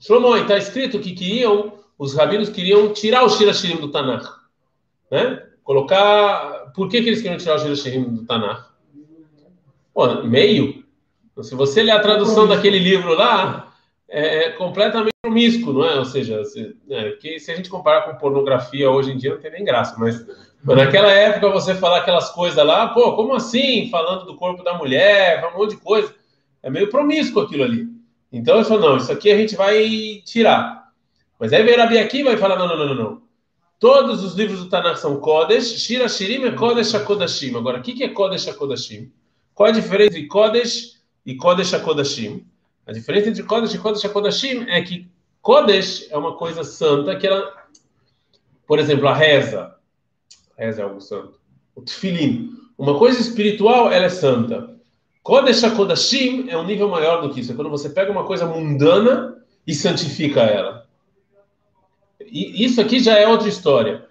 Shlomo, 0.00 0.36
está 0.36 0.58
escrito 0.58 1.00
que 1.00 1.12
queriam, 1.12 1.72
os 1.98 2.14
rabinos 2.14 2.50
queriam 2.50 2.92
tirar 2.92 3.24
o 3.24 3.30
Shir 3.30 3.48
Hashirim 3.48 3.76
do 3.76 3.90
Tanakh. 3.90 4.28
Né? 5.10 5.42
Colocar. 5.64 6.72
Por 6.74 6.88
que, 6.88 7.00
que 7.00 7.08
eles 7.08 7.22
queriam 7.22 7.38
tirar 7.38 7.56
o 7.56 7.58
Shir 7.58 7.70
Hashirim 7.70 8.02
do 8.14 8.26
Tanakh? 8.26 8.66
Pô, 9.94 10.22
meio. 10.24 10.84
Se 11.42 11.54
você 11.54 11.82
ler 11.82 11.92
a 11.92 12.00
tradução 12.00 12.46
daquele 12.46 12.78
livro 12.78 13.14
lá, 13.14 13.72
é, 14.08 14.44
é 14.44 14.50
completamente 14.52 15.16
promíscuo, 15.22 15.72
não 15.72 15.84
é? 15.84 15.98
Ou 15.98 16.04
seja, 16.04 16.44
se, 16.44 16.76
é, 16.88 17.10
que 17.12 17.38
se 17.38 17.50
a 17.50 17.56
gente 17.56 17.68
comparar 17.68 18.02
com 18.02 18.16
pornografia 18.16 18.90
hoje 18.90 19.12
em 19.12 19.16
dia 19.16 19.34
não 19.34 19.40
tem 19.40 19.50
nem 19.50 19.64
graça, 19.64 19.96
mas 19.98 20.24
naquela 20.74 21.12
época 21.12 21.50
você 21.50 21.74
falar 21.74 21.98
aquelas 21.98 22.30
coisas 22.30 22.64
lá, 22.64 22.88
pô, 22.88 23.14
como 23.14 23.34
assim? 23.34 23.88
Falando 23.90 24.24
do 24.24 24.36
corpo 24.36 24.64
da 24.64 24.74
mulher, 24.74 25.48
um 25.54 25.58
monte 25.58 25.70
de 25.70 25.76
coisa. 25.76 26.12
É 26.62 26.68
meio 26.68 26.90
promíscuo 26.90 27.42
aquilo 27.42 27.62
ali. 27.62 27.86
Então 28.32 28.58
eu 28.58 28.64
falo, 28.64 28.80
não, 28.80 28.96
isso 28.96 29.12
aqui 29.12 29.30
a 29.30 29.36
gente 29.36 29.54
vai 29.54 30.22
tirar. 30.24 30.90
Mas 31.38 31.52
aí 31.52 31.62
vem 31.62 31.76
Rabi 31.76 31.98
aqui 31.98 32.18
e 32.18 32.24
vai 32.24 32.36
falar, 32.36 32.58
não, 32.58 32.66
não, 32.66 32.76
não, 32.76 32.94
não. 32.94 33.22
Todos 33.78 34.24
os 34.24 34.34
livros 34.34 34.60
do 34.60 34.68
Tanakh 34.70 34.96
são 34.96 35.20
Kodesh, 35.20 35.78
Shira 35.78 36.08
Shirim 36.08 36.44
é 36.46 36.50
Kodesh 36.50 36.94
HaKodashim. 36.94 37.54
Agora, 37.54 37.78
o 37.78 37.82
que 37.82 38.02
é 38.02 38.08
Kodesh 38.08 38.48
HaKodashim? 38.48 39.12
Qual 39.54 39.68
a 39.68 39.72
diferença 39.72 40.18
entre 40.18 40.26
Kodesh 40.26 41.00
e 41.24 41.34
Kodesh 41.36 41.74
HaKodashim? 41.74 42.44
A 42.86 42.92
diferença 42.92 43.28
entre 43.28 43.42
Kodesh 43.42 43.74
e 43.74 43.78
Kodesh 43.78 44.04
HaKodashim 44.04 44.64
é 44.68 44.80
que 44.80 45.06
Kodesh 45.42 46.08
é 46.10 46.16
uma 46.16 46.36
coisa 46.36 46.64
santa 46.64 47.14
que 47.16 47.26
ela, 47.26 47.52
por 48.66 48.78
exemplo, 48.78 49.06
a 49.08 49.14
reza, 49.14 49.75
reza 50.56 50.82
é 50.82 50.84
algo 50.84 51.00
santo. 51.00 51.38
O 51.74 51.82
tefilim, 51.82 52.50
uma 52.78 52.98
coisa 52.98 53.20
espiritual, 53.20 53.90
ela 53.90 54.06
é 54.06 54.10
santa. 54.10 54.74
Kodesh 55.22 55.64
HaKodashim 55.64 56.48
é 56.48 56.56
um 56.56 56.64
nível 56.64 56.88
maior 56.88 57.20
do 57.20 57.30
que 57.30 57.40
isso. 57.40 57.52
É 57.52 57.54
quando 57.54 57.70
você 57.70 57.88
pega 57.88 58.12
uma 58.12 58.24
coisa 58.24 58.46
mundana 58.46 59.36
e 59.66 59.74
santifica 59.74 60.42
ela. 60.42 60.86
E 62.20 62.64
isso 62.64 62.80
aqui 62.80 63.00
já 63.00 63.18
é 63.18 63.26
outra 63.26 63.48
história. 63.48 64.06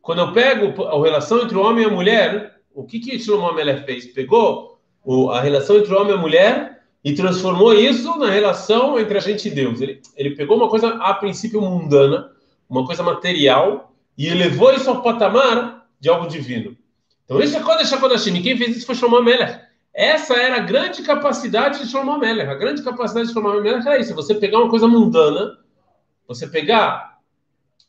Quando 0.00 0.20
eu 0.20 0.32
pego 0.32 0.86
a 0.86 1.02
relação 1.02 1.42
entre 1.42 1.56
o 1.56 1.62
homem 1.62 1.84
e 1.84 1.86
a 1.86 1.90
mulher, 1.90 2.60
o 2.74 2.84
que 2.84 3.00
que 3.00 3.18
Shlomo 3.18 3.52
Melech 3.52 3.84
fez? 3.84 4.06
Pegou 4.06 4.78
a 5.32 5.40
relação 5.40 5.76
entre 5.76 5.92
o 5.92 6.00
homem 6.00 6.12
e 6.12 6.16
a 6.16 6.20
mulher 6.20 6.82
e 7.04 7.14
transformou 7.14 7.74
isso 7.74 8.18
na 8.18 8.30
relação 8.30 8.98
entre 8.98 9.18
a 9.18 9.20
gente 9.20 9.48
e 9.48 9.50
Deus. 9.50 9.80
Ele, 9.80 10.00
ele 10.16 10.30
pegou 10.34 10.56
uma 10.56 10.68
coisa 10.68 10.88
a 10.88 11.14
princípio 11.14 11.60
mundana, 11.60 12.30
uma 12.68 12.84
coisa 12.84 13.02
material, 13.02 13.92
e 14.16 14.26
elevou 14.26 14.72
isso 14.72 14.88
ao 14.90 15.02
patamar 15.02 15.75
de 16.00 16.08
algo 16.08 16.28
divino. 16.28 16.76
Então 17.24 17.40
isso 17.40 17.56
é 17.56 17.60
Kodesh 17.60 17.92
HaKodashim. 17.92 18.34
E 18.36 18.42
quem 18.42 18.56
fez 18.56 18.76
isso 18.76 18.86
foi 18.86 18.94
Shlomo 18.94 19.22
Melech. 19.22 19.60
Essa 19.92 20.34
era 20.34 20.56
a 20.56 20.60
grande 20.60 21.02
capacidade 21.02 21.80
de 21.80 21.88
Shlomo 21.88 22.18
Melech. 22.18 22.48
A 22.48 22.54
grande 22.54 22.82
capacidade 22.82 23.26
de 23.26 23.32
Shlomo 23.32 23.60
Melech 23.60 23.86
era 23.86 23.98
isso. 23.98 24.14
Você 24.14 24.34
pegar 24.34 24.58
uma 24.58 24.70
coisa 24.70 24.86
mundana, 24.86 25.58
você 26.28 26.46
pegar 26.46 27.18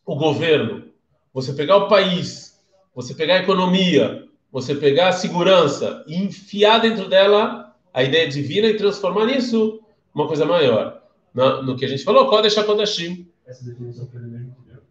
o 0.06 0.16
governo, 0.16 0.86
você 1.34 1.54
pegar 1.54 1.78
o 1.78 1.88
país, 1.88 2.60
você 2.96 3.14
pegar 3.14 3.36
a 3.36 3.40
economia, 3.40 4.26
você 4.52 4.74
pegar 4.74 5.10
a 5.10 5.14
segurança 5.14 6.04
e 6.08 6.16
enfiar 6.16 6.80
dentro 6.80 7.08
dela 7.08 7.76
a 7.94 8.04
ideia 8.04 8.28
divina 8.28 8.68
e 8.68 8.78
transformar 8.78 9.26
nisso 9.26 9.82
uma 10.14 10.28
coisa 10.28 10.46
maior. 10.46 11.04
No, 11.34 11.62
no 11.62 11.76
que 11.78 11.86
a 11.86 11.88
gente 11.88 12.04
falou, 12.04 12.28
Kodesh 12.28 12.58
HaKodashim. 12.58 13.28
Essa 13.46 13.64
definição 13.66 14.08
foi 14.08 14.22
ele 14.22 14.30
mesmo 14.30 14.56
que 14.56 14.72
deu? 14.72 14.82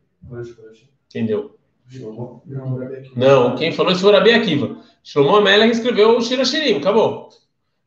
Quem 1.09 1.27
deu? 1.27 1.56
Não, 3.15 3.55
quem 3.55 3.73
falou 3.73 3.93
isso 3.93 4.01
foi 4.01 4.11
o 4.11 4.13
Rabi 4.13 4.33
Akiva. 4.33 4.77
Shlomo 5.05 5.37
Amelech 5.37 5.71
escreveu 5.73 6.17
o 6.17 6.21
Shirashirim, 6.21 6.79
acabou. 6.79 7.29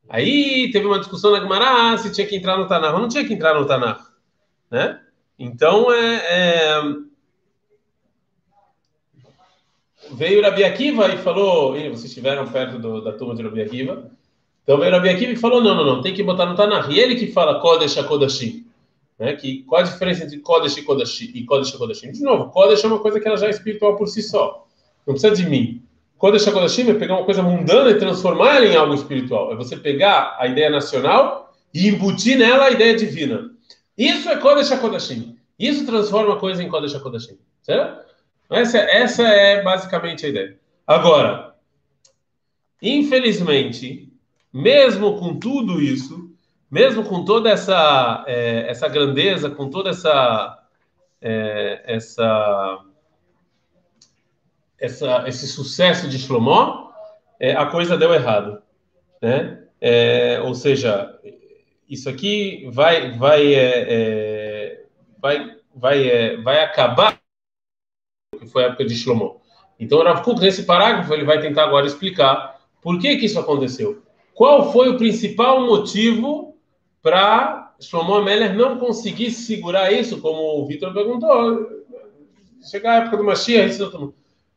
Aí 0.07 0.71
teve 0.71 0.85
uma 0.87 0.99
discussão 0.99 1.31
na 1.31 1.39
Gemara 1.39 1.97
se 1.97 2.11
tinha 2.11 2.25
que 2.25 2.35
entrar 2.35 2.57
no 2.57 2.67
Tanakh 2.67 2.93
ou 2.93 3.01
não 3.01 3.09
tinha 3.09 3.25
que 3.25 3.33
entrar 3.33 3.53
no 3.53 3.67
Tanakh. 3.67 4.01
Né? 4.71 4.99
Então, 5.37 5.91
é, 5.91 6.15
é... 6.15 6.81
veio 10.13 10.39
o 10.39 10.43
Rabi 10.43 10.63
Akiva 10.63 11.07
e 11.09 11.17
falou, 11.17 11.73
vocês 11.73 12.05
estiveram 12.05 12.47
perto 12.47 12.79
do, 12.79 13.01
da 13.01 13.13
turma 13.13 13.35
de 13.35 13.43
Rabi 13.43 13.61
Akiva, 13.61 14.09
então 14.63 14.79
veio 14.79 14.91
Rabi 14.91 15.09
Akiva 15.09 15.31
e 15.31 15.35
falou, 15.35 15.61
não, 15.61 15.75
não, 15.75 15.85
não, 15.85 16.01
tem 16.01 16.13
que 16.13 16.23
botar 16.23 16.45
no 16.45 16.55
Tanakh. 16.55 16.89
E 16.89 16.99
ele 16.99 17.15
que 17.15 17.31
fala 17.31 17.59
Kodesh 17.59 17.97
HaKodashim. 17.97 18.65
Né? 19.19 19.33
Que, 19.33 19.63
qual 19.63 19.81
a 19.81 19.83
diferença 19.83 20.23
entre 20.23 20.39
Kodesh 20.39 20.77
e 20.77 20.83
Kodashim? 20.83 21.31
E 21.35 21.43
Kodesh 21.43 21.75
HaKodashim? 21.75 22.11
De 22.11 22.23
novo, 22.23 22.49
Kodesh 22.51 22.83
é 22.83 22.87
uma 22.87 22.99
coisa 22.99 23.19
que 23.19 23.27
ela 23.27 23.37
já 23.37 23.47
é 23.47 23.49
espiritual 23.49 23.97
por 23.97 24.07
si 24.07 24.23
só. 24.23 24.65
Não 25.05 25.13
precisa 25.13 25.35
de 25.35 25.47
mim. 25.47 25.83
Kodesh 26.17 26.47
HaKodashim 26.47 26.89
é 26.89 26.93
pegar 26.93 27.17
uma 27.17 27.25
coisa 27.25 27.43
mundana 27.43 27.89
e 27.91 27.99
transformar 27.99 28.55
ela 28.55 28.65
em 28.65 28.75
algo 28.75 28.93
espiritual. 28.93 29.51
É 29.51 29.55
você 29.55 29.75
pegar 29.75 30.37
a 30.39 30.47
ideia 30.47 30.69
nacional 30.69 31.53
e 31.73 31.89
embutir 31.89 32.37
nela 32.37 32.65
a 32.65 32.71
ideia 32.71 32.95
divina. 32.95 33.51
Isso 33.97 34.29
é 34.29 34.37
Kodesh 34.37 34.71
HaKodashim. 34.71 35.37
Isso 35.57 35.85
transforma 35.85 36.35
a 36.35 36.39
coisa 36.39 36.63
em 36.63 36.69
Kodesh 36.69 36.95
HaKodashim. 36.95 37.37
Certo? 37.61 38.07
Essa, 38.49 38.77
essa 38.79 39.27
é 39.27 39.61
basicamente 39.61 40.25
a 40.25 40.29
ideia. 40.29 40.57
Agora, 40.87 41.55
infelizmente, 42.81 44.11
mesmo 44.51 45.19
com 45.19 45.37
tudo 45.37 45.81
isso, 45.81 46.28
mesmo 46.69 47.03
com 47.03 47.25
toda 47.25 47.49
essa, 47.49 48.23
é, 48.27 48.69
essa 48.69 48.87
grandeza, 48.87 49.49
com 49.49 49.69
toda 49.69 49.89
essa, 49.89 50.59
é, 51.21 51.81
essa, 51.85 52.85
essa, 54.77 55.23
esse 55.27 55.47
sucesso 55.47 56.07
de 56.07 56.19
Shlomo, 56.19 56.91
é, 57.39 57.53
a 57.53 57.65
coisa 57.65 57.97
deu 57.97 58.13
errado, 58.13 58.61
né? 59.21 59.63
É, 59.81 60.41
ou 60.43 60.53
seja, 60.53 61.17
isso 61.89 62.09
aqui 62.09 62.69
vai, 62.71 63.17
vai, 63.17 63.53
é, 63.53 63.85
é, 63.89 64.85
vai, 65.17 65.55
vai, 65.73 66.37
vai 66.37 66.63
acabar 66.63 67.19
que 68.37 68.47
foi 68.47 68.63
a 68.63 68.67
época 68.67 68.85
de 68.85 68.95
Shlomo. 68.95 69.41
Então, 69.79 70.03
Rav 70.03 70.23
Kuk, 70.23 70.39
nesse 70.41 70.63
parágrafo, 70.63 71.13
ele 71.13 71.23
vai 71.23 71.39
tentar 71.39 71.63
agora 71.63 71.87
explicar 71.87 72.59
por 72.81 72.99
que 72.99 73.17
que 73.17 73.25
isso 73.25 73.39
aconteceu. 73.39 74.03
Qual 74.33 74.71
foi 74.71 74.89
o 74.89 74.97
principal 74.97 75.65
motivo 75.65 76.48
para 77.01 77.73
Shlomo 77.79 78.21
Meller 78.21 78.55
não 78.55 78.77
conseguir 78.77 79.31
segurar 79.31 79.91
isso, 79.91 80.19
como 80.19 80.61
o 80.61 80.65
Vitor 80.65 80.93
perguntou. 80.93 81.79
Chegar 82.69 82.91
a 82.91 82.95
época 83.03 83.17
do 83.17 83.23
Mashiach, 83.23 83.81
é 83.81 83.85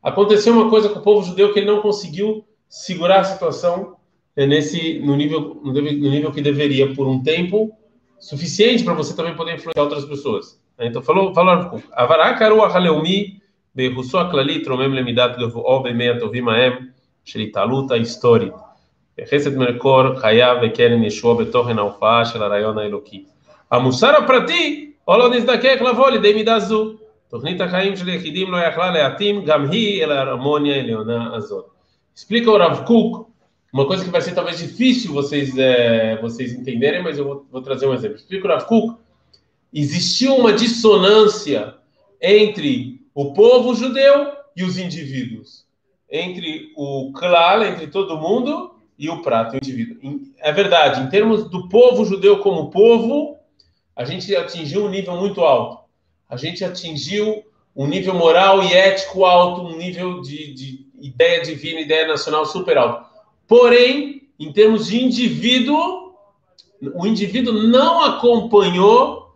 aconteceu 0.02 0.52
uma 0.52 0.68
coisa 0.68 0.88
com 0.88 0.98
o 0.98 1.02
povo 1.02 1.24
judeu 1.24 1.52
que 1.52 1.60
ele 1.60 1.70
não 1.70 1.80
conseguiu 1.80 2.44
segurar 2.68 3.20
a 3.20 3.24
situação 3.24 3.96
é, 4.34 4.46
nesse 4.46 4.98
no 4.98 5.14
nível 5.14 5.60
no 5.62 5.72
nível 5.72 6.32
que 6.32 6.42
deveria 6.42 6.92
por 6.94 7.06
um 7.06 7.22
tempo 7.22 7.70
suficiente 8.18 8.82
para 8.82 8.94
você 8.94 9.14
também 9.14 9.36
poder 9.36 9.54
influenciar 9.54 9.82
outras 9.82 10.04
pessoas. 10.04 10.60
Então 10.80 11.02
falou, 11.02 11.32
falou, 11.32 11.80
avarakaru 11.92 12.62
ahaleumi 12.62 13.40
berusua 13.74 14.30
klali 14.30 14.62
tromem 14.62 14.88
lemidat 14.88 15.38
gavo 15.38 15.60
ov 15.60 15.92
meia 15.92 16.18
tovim 16.18 16.48
aem 16.48 16.90
shritaluta 17.24 17.96
historia. 17.96 18.52
חסד 19.31 19.57
מקור 19.57 20.19
חייב 20.19 20.57
וקרן 20.63 21.03
ישוע 21.03 21.33
בתוכן 21.33 21.79
ההופעה 21.79 22.25
של 22.25 22.43
הרעיון 22.43 22.77
האלוקי. 22.77 23.23
המוסר 23.71 24.15
הפרטי, 24.17 24.91
או 25.07 25.17
לא 25.17 25.29
נזדקק 25.29 25.81
לבוא 25.81 26.09
לידי 26.09 26.33
מידה 26.33 26.59
זו. 26.59 26.93
תוכנית 27.29 27.61
החיים 27.61 27.95
של 27.95 28.09
יחידים 28.09 28.51
לא 28.51 28.57
יכלה 28.57 28.91
להתאים 28.91 29.45
גם 29.45 29.71
היא 29.71 30.03
אל 30.03 30.11
ההרמוניה 30.11 30.75
העליונה 30.75 31.35
הזאת. 31.35 31.65
Explica 32.15 32.49
o 32.49 32.57
Rav 32.57 32.83
Kuk, 32.87 33.27
uma 33.71 33.85
coisa 33.85 34.03
que 34.03 34.09
vai 34.09 34.21
ser 34.21 34.33
talvez 34.33 34.57
difícil 34.57 35.13
vocês, 35.13 35.55
é, 35.55 36.17
vocês 36.19 36.51
entenderem, 36.51 37.03
mas 37.03 37.19
eu 37.19 37.25
vou, 37.25 37.45
vou 37.51 37.61
trazer 37.61 37.85
um 37.85 37.93
exemplo. 37.93 38.15
Explica 38.15 38.47
o 38.47 38.49
Rav 38.49 38.65
Kuk 38.65 38.95
existiu 39.73 40.35
uma 40.35 40.53
dissonância 40.53 41.75
entre 42.21 43.01
o 43.13 43.33
povo 43.33 43.75
judeu 43.75 44.31
e 44.55 44.63
os 44.63 44.77
indivíduos, 44.77 45.65
entre 46.09 46.71
o 46.75 47.11
clã, 47.13 47.67
entre 47.67 47.87
todo 47.87 48.17
mundo 48.17 48.70
e 49.02 49.10
o 49.10 49.20
prato, 49.20 49.54
o 49.54 49.56
indivíduo. 49.56 49.96
É 50.38 50.52
verdade, 50.52 51.00
em 51.00 51.08
termos 51.08 51.50
do 51.50 51.68
povo 51.68 52.04
judeu 52.04 52.38
como 52.38 52.70
povo, 52.70 53.36
a 53.96 54.04
gente 54.04 54.34
atingiu 54.36 54.84
um 54.84 54.88
nível 54.88 55.16
muito 55.16 55.40
alto. 55.40 55.82
A 56.28 56.36
gente 56.36 56.64
atingiu 56.64 57.42
um 57.74 57.88
nível 57.88 58.14
moral 58.14 58.62
e 58.62 58.72
ético 58.72 59.24
alto, 59.24 59.62
um 59.62 59.76
nível 59.76 60.20
de, 60.20 60.54
de 60.54 60.86
ideia 61.00 61.42
divina, 61.42 61.80
ideia 61.80 62.06
nacional 62.06 62.46
super 62.46 62.78
alto. 62.78 63.10
Porém, 63.48 64.28
em 64.38 64.52
termos 64.52 64.86
de 64.86 65.02
indivíduo, 65.02 66.14
o 66.94 67.04
indivíduo 67.04 67.54
não 67.54 68.04
acompanhou 68.04 69.34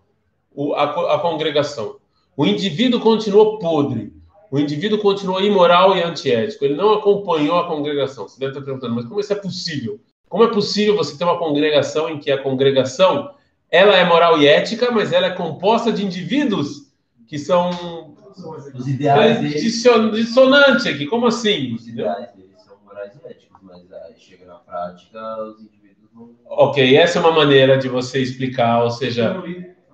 a 0.76 1.18
congregação. 1.18 1.96
O 2.36 2.46
indivíduo 2.46 3.00
continuou 3.00 3.58
podre. 3.58 4.12
O 4.56 4.60
indivíduo 4.60 4.98
continuou 4.98 5.42
imoral 5.42 5.94
e 5.94 6.02
antiético. 6.02 6.64
Ele 6.64 6.74
não 6.74 6.94
acompanhou 6.94 7.58
a 7.58 7.68
congregação. 7.68 8.26
Você 8.26 8.40
deve 8.40 8.52
estar 8.52 8.64
perguntando, 8.64 8.94
mas 8.94 9.04
como 9.04 9.20
isso 9.20 9.32
é 9.32 9.36
possível? 9.36 10.00
Como 10.30 10.44
é 10.44 10.48
possível 10.48 10.96
você 10.96 11.16
ter 11.16 11.24
uma 11.24 11.38
congregação 11.38 12.08
em 12.08 12.18
que 12.18 12.30
a 12.32 12.42
congregação 12.42 13.34
ela 13.70 13.94
é 13.94 14.04
moral 14.04 14.40
e 14.40 14.46
ética, 14.46 14.90
mas 14.90 15.12
ela 15.12 15.26
é 15.26 15.30
composta 15.30 15.92
de 15.92 16.02
indivíduos 16.04 16.90
que 17.26 17.38
são 17.38 18.14
os 18.74 18.88
ideais 18.88 19.40
deles. 19.40 19.82
Dissonante 20.14 20.88
aqui, 20.88 21.04
como 21.04 21.26
assim? 21.26 21.74
Os 21.74 21.86
ideais 21.86 22.32
deles 22.32 22.62
são 22.64 22.76
morais 22.82 23.12
e 23.14 23.28
éticos, 23.28 23.58
mas 23.60 23.92
aí 23.92 24.14
chega 24.16 24.46
na 24.46 24.54
prática, 24.54 25.18
os 25.42 25.60
indivíduos 25.60 26.08
não. 26.14 26.30
Ok, 26.46 26.96
essa 26.96 27.18
é 27.18 27.20
uma 27.20 27.32
maneira 27.32 27.76
de 27.76 27.90
você 27.90 28.22
explicar, 28.22 28.82
ou 28.82 28.90
seja. 28.90 29.36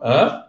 Hã? 0.00 0.45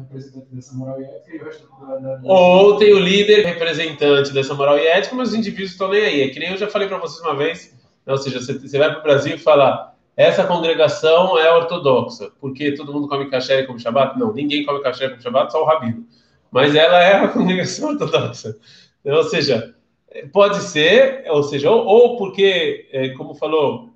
Representante 0.00 0.46
dessa 0.54 0.74
moral 0.74 1.00
e 1.00 1.04
ética 1.04 1.36
e 1.36 1.38
o 1.38 1.44
resto 1.44 1.68
da, 1.80 2.20
Ou 2.24 2.76
tem 2.76 2.92
o 2.92 2.98
líder 2.98 3.44
representante 3.44 4.32
dessa 4.32 4.54
moral 4.54 4.78
e 4.78 4.86
ética, 4.86 5.14
mas 5.14 5.28
os 5.28 5.34
indivíduos 5.34 5.72
estão 5.72 5.88
nem 5.88 6.02
aí. 6.02 6.22
É 6.22 6.28
que 6.28 6.38
nem 6.38 6.50
eu 6.50 6.56
já 6.56 6.68
falei 6.68 6.88
para 6.88 6.98
vocês 6.98 7.20
uma 7.24 7.36
vez, 7.36 7.74
ou 8.06 8.18
seja, 8.18 8.40
você, 8.40 8.58
você 8.58 8.78
vai 8.78 8.90
para 8.90 9.00
o 9.00 9.02
Brasil 9.02 9.34
e 9.34 9.38
fala 9.38 9.90
essa 10.16 10.44
congregação 10.44 11.38
é 11.38 11.50
ortodoxa, 11.50 12.30
porque 12.40 12.72
todo 12.72 12.92
mundo 12.92 13.08
come 13.08 13.30
caché 13.30 13.60
e 13.60 13.66
come 13.66 13.80
shabat? 13.80 14.18
Não, 14.18 14.32
ninguém 14.32 14.64
come 14.64 14.82
caché 14.82 15.06
e 15.06 15.08
come 15.10 15.22
shabat, 15.22 15.50
só 15.50 15.62
o 15.62 15.66
rabino. 15.66 16.04
Mas 16.50 16.74
ela 16.74 17.02
é 17.02 17.14
a 17.14 17.28
congregação 17.32 17.90
ortodoxa. 17.90 18.56
Então, 19.02 19.16
ou 19.16 19.24
seja, 19.24 19.74
pode 20.32 20.62
ser, 20.62 21.24
ou 21.28 21.42
seja, 21.42 21.70
ou, 21.70 21.86
ou 21.86 22.16
porque, 22.18 22.88
é, 22.92 23.10
como 23.10 23.34
falou, 23.34 23.90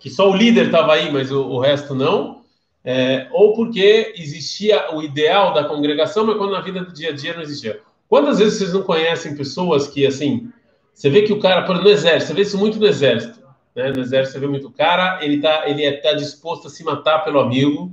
que 0.00 0.10
só 0.10 0.30
o 0.30 0.36
líder 0.36 0.66
estava 0.66 0.94
aí, 0.94 1.12
mas 1.12 1.30
o, 1.30 1.42
o 1.42 1.60
resto 1.60 1.94
não, 1.94 2.42
é, 2.88 3.26
ou 3.32 3.52
porque 3.52 4.14
existia 4.16 4.94
o 4.94 5.02
ideal 5.02 5.52
da 5.52 5.64
congregação, 5.64 6.24
mas 6.24 6.36
quando 6.36 6.52
na 6.52 6.60
vida 6.60 6.84
do 6.84 6.92
dia 6.92 7.10
a 7.10 7.12
dia 7.12 7.34
não 7.34 7.42
existia. 7.42 7.80
Quantas 8.08 8.38
vezes 8.38 8.58
vocês 8.58 8.72
não 8.72 8.82
conhecem 8.82 9.36
pessoas 9.36 9.88
que, 9.88 10.06
assim, 10.06 10.52
você 10.94 11.10
vê 11.10 11.22
que 11.22 11.32
o 11.32 11.40
cara, 11.40 11.62
por 11.62 11.82
no 11.82 11.88
exército, 11.90 12.28
você 12.28 12.34
vê 12.34 12.42
isso 12.42 12.56
muito 12.56 12.78
no 12.78 12.86
exército, 12.86 13.40
né? 13.74 13.90
No 13.90 14.00
exército 14.00 14.34
você 14.34 14.38
vê 14.38 14.46
muito 14.46 14.68
o 14.68 14.72
cara, 14.72 15.18
ele 15.20 15.40
tá, 15.40 15.68
ele 15.68 15.82
está 15.82 16.12
disposto 16.12 16.68
a 16.68 16.70
se 16.70 16.84
matar 16.84 17.24
pelo 17.24 17.40
amigo, 17.40 17.90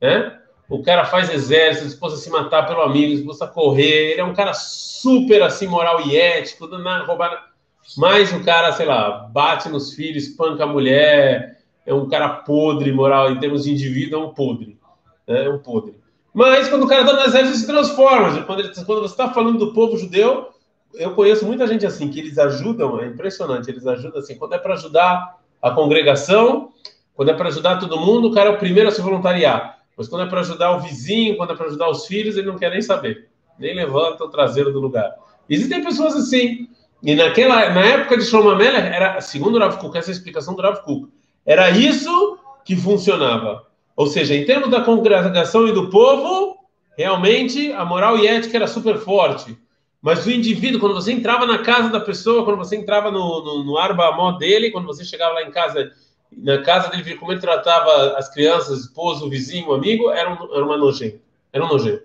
né? 0.00 0.38
O 0.68 0.80
cara 0.80 1.04
faz 1.04 1.28
exército, 1.28 1.86
disposto 1.86 2.14
a 2.14 2.18
se 2.18 2.30
matar 2.30 2.68
pelo 2.68 2.82
amigo, 2.82 3.12
disposto 3.12 3.42
a 3.42 3.48
correr, 3.48 4.12
ele 4.12 4.20
é 4.20 4.24
um 4.24 4.32
cara 4.32 4.54
super, 4.54 5.42
assim, 5.42 5.66
moral 5.66 6.06
e 6.06 6.16
ético, 6.16 6.68
na, 6.68 7.04
roubar... 7.04 7.50
Mas 7.98 8.32
o 8.32 8.44
cara, 8.44 8.70
sei 8.70 8.86
lá, 8.86 9.28
bate 9.32 9.68
nos 9.68 9.92
filhos, 9.92 10.28
espanca 10.28 10.62
a 10.62 10.68
mulher, 10.68 11.59
é 11.90 11.94
um 11.94 12.08
cara 12.08 12.28
podre, 12.28 12.92
moral, 12.92 13.32
em 13.32 13.38
termos 13.40 13.64
de 13.64 13.72
indivíduo, 13.72 14.20
é 14.20 14.24
um 14.24 14.32
podre. 14.32 14.78
Né? 15.26 15.44
É 15.46 15.48
um 15.50 15.58
podre. 15.58 15.96
Mas 16.32 16.68
quando 16.68 16.84
o 16.84 16.88
cara 16.88 17.02
está 17.02 17.12
no 17.12 17.22
exército, 17.22 17.58
se 17.58 17.66
transforma. 17.66 18.42
Quando, 18.44 18.60
ele, 18.60 18.72
quando 18.86 19.02
você 19.02 19.12
está 19.14 19.30
falando 19.30 19.58
do 19.58 19.72
povo 19.72 19.98
judeu, 19.98 20.50
eu 20.94 21.14
conheço 21.14 21.44
muita 21.44 21.66
gente 21.66 21.84
assim, 21.84 22.08
que 22.08 22.20
eles 22.20 22.38
ajudam, 22.38 23.00
é 23.00 23.06
impressionante, 23.06 23.68
eles 23.68 23.86
ajudam 23.86 24.20
assim, 24.20 24.36
quando 24.36 24.54
é 24.54 24.58
para 24.58 24.74
ajudar 24.74 25.38
a 25.60 25.70
congregação, 25.72 26.70
quando 27.14 27.30
é 27.30 27.34
para 27.34 27.48
ajudar 27.48 27.78
todo 27.78 27.98
mundo, 27.98 28.28
o 28.28 28.32
cara 28.32 28.50
é 28.50 28.52
o 28.52 28.58
primeiro 28.58 28.88
a 28.88 28.92
se 28.92 29.00
voluntariar. 29.00 29.78
Mas 29.96 30.08
quando 30.08 30.26
é 30.26 30.28
para 30.28 30.40
ajudar 30.40 30.76
o 30.76 30.80
vizinho, 30.80 31.36
quando 31.36 31.52
é 31.52 31.56
para 31.56 31.66
ajudar 31.66 31.90
os 31.90 32.06
filhos, 32.06 32.36
ele 32.36 32.46
não 32.46 32.56
quer 32.56 32.70
nem 32.70 32.80
saber. 32.80 33.28
Nem 33.58 33.74
levanta 33.74 34.24
o 34.24 34.28
traseiro 34.28 34.72
do 34.72 34.78
lugar. 34.78 35.12
Existem 35.48 35.82
pessoas 35.82 36.14
assim. 36.14 36.68
E 37.02 37.14
naquela, 37.16 37.68
na 37.70 37.84
época 37.84 38.16
de 38.16 38.24
Shlomo 38.24 38.62
era, 38.62 39.20
segundo 39.20 39.56
o 39.56 39.58
Rav 39.58 39.76
Kuk, 39.78 39.98
essa 39.98 40.10
é 40.10 40.12
a 40.12 40.16
explicação 40.16 40.54
do 40.54 40.62
Rav 40.62 40.82
Kuk, 40.82 41.08
era 41.50 41.68
isso 41.68 42.38
que 42.64 42.76
funcionava. 42.76 43.66
Ou 43.96 44.06
seja, 44.06 44.36
em 44.36 44.44
termos 44.44 44.70
da 44.70 44.82
congregação 44.82 45.66
e 45.66 45.72
do 45.72 45.90
povo, 45.90 46.56
realmente 46.96 47.72
a 47.72 47.84
moral 47.84 48.16
e 48.16 48.28
ética 48.28 48.56
era 48.56 48.68
super 48.68 48.98
forte. 48.98 49.58
Mas 50.00 50.24
o 50.24 50.30
indivíduo, 50.30 50.78
quando 50.78 50.94
você 50.94 51.10
entrava 51.10 51.46
na 51.46 51.58
casa 51.58 51.88
da 51.88 51.98
pessoa, 51.98 52.44
quando 52.44 52.58
você 52.58 52.76
entrava 52.76 53.10
no, 53.10 53.42
no, 53.44 53.64
no 53.64 53.76
arba 53.76 54.30
dele, 54.38 54.70
quando 54.70 54.86
você 54.86 55.04
chegava 55.04 55.34
lá 55.34 55.42
em 55.42 55.50
casa, 55.50 55.90
na 56.30 56.62
casa 56.62 56.88
dele, 56.88 57.16
como 57.16 57.32
ele 57.32 57.40
tratava 57.40 58.16
as 58.16 58.32
crianças, 58.32 58.82
esposo, 58.82 59.28
vizinho, 59.28 59.72
amigo, 59.72 60.08
era, 60.08 60.30
um, 60.30 60.54
era 60.54 60.64
uma 60.64 60.76
nojento. 60.76 61.18
Era 61.52 61.64
um 61.64 61.68
nojento. 61.68 62.04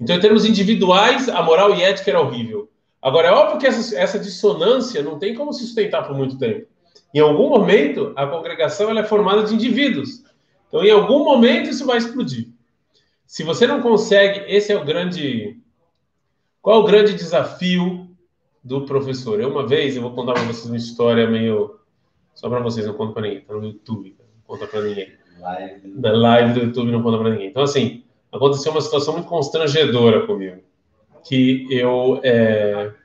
Então, 0.00 0.16
em 0.16 0.20
termos 0.20 0.46
individuais, 0.46 1.28
a 1.28 1.42
moral 1.42 1.74
e 1.74 1.82
ética 1.82 2.10
era 2.10 2.22
horrível. 2.22 2.70
Agora, 3.02 3.28
é 3.28 3.32
óbvio 3.32 3.58
que 3.58 3.66
essa, 3.66 3.94
essa 3.98 4.18
dissonância 4.18 5.02
não 5.02 5.18
tem 5.18 5.34
como 5.34 5.52
se 5.52 5.60
sustentar 5.60 6.06
por 6.06 6.16
muito 6.16 6.38
tempo. 6.38 6.69
Em 7.12 7.18
algum 7.18 7.48
momento, 7.48 8.12
a 8.14 8.26
congregação 8.26 8.88
ela 8.88 9.00
é 9.00 9.04
formada 9.04 9.42
de 9.42 9.54
indivíduos. 9.54 10.22
Então, 10.68 10.84
em 10.84 10.90
algum 10.90 11.24
momento, 11.24 11.68
isso 11.68 11.84
vai 11.84 11.98
explodir. 11.98 12.48
Se 13.26 13.42
você 13.42 13.66
não 13.66 13.82
consegue, 13.82 14.44
esse 14.46 14.72
é 14.72 14.76
o 14.76 14.84
grande. 14.84 15.58
Qual 16.62 16.80
é 16.80 16.82
o 16.82 16.86
grande 16.86 17.14
desafio 17.14 18.08
do 18.62 18.82
professor? 18.82 19.40
Eu, 19.40 19.50
uma 19.50 19.66
vez, 19.66 19.96
eu 19.96 20.02
vou 20.02 20.12
contar 20.12 20.34
para 20.34 20.44
vocês 20.44 20.66
uma 20.66 20.76
história 20.76 21.28
meio. 21.28 21.78
Só 22.34 22.48
para 22.48 22.60
vocês, 22.60 22.86
não 22.86 22.94
conto 22.94 23.12
para 23.12 23.22
ninguém. 23.22 23.38
Está 23.38 23.54
no 23.54 23.66
YouTube, 23.66 24.16
não 24.18 24.42
conta 24.46 24.66
para 24.66 24.82
ninguém. 24.82 25.12
Na 25.84 26.12
live 26.12 26.52
do 26.52 26.66
YouTube, 26.66 26.92
não 26.92 27.02
conta 27.02 27.18
para 27.18 27.30
ninguém. 27.30 27.48
Então, 27.48 27.62
assim, 27.62 28.04
aconteceu 28.30 28.70
uma 28.70 28.80
situação 28.80 29.14
muito 29.14 29.28
constrangedora 29.28 30.26
comigo. 30.26 30.60
Que 31.24 31.66
eu. 31.70 32.20
É 32.22 32.99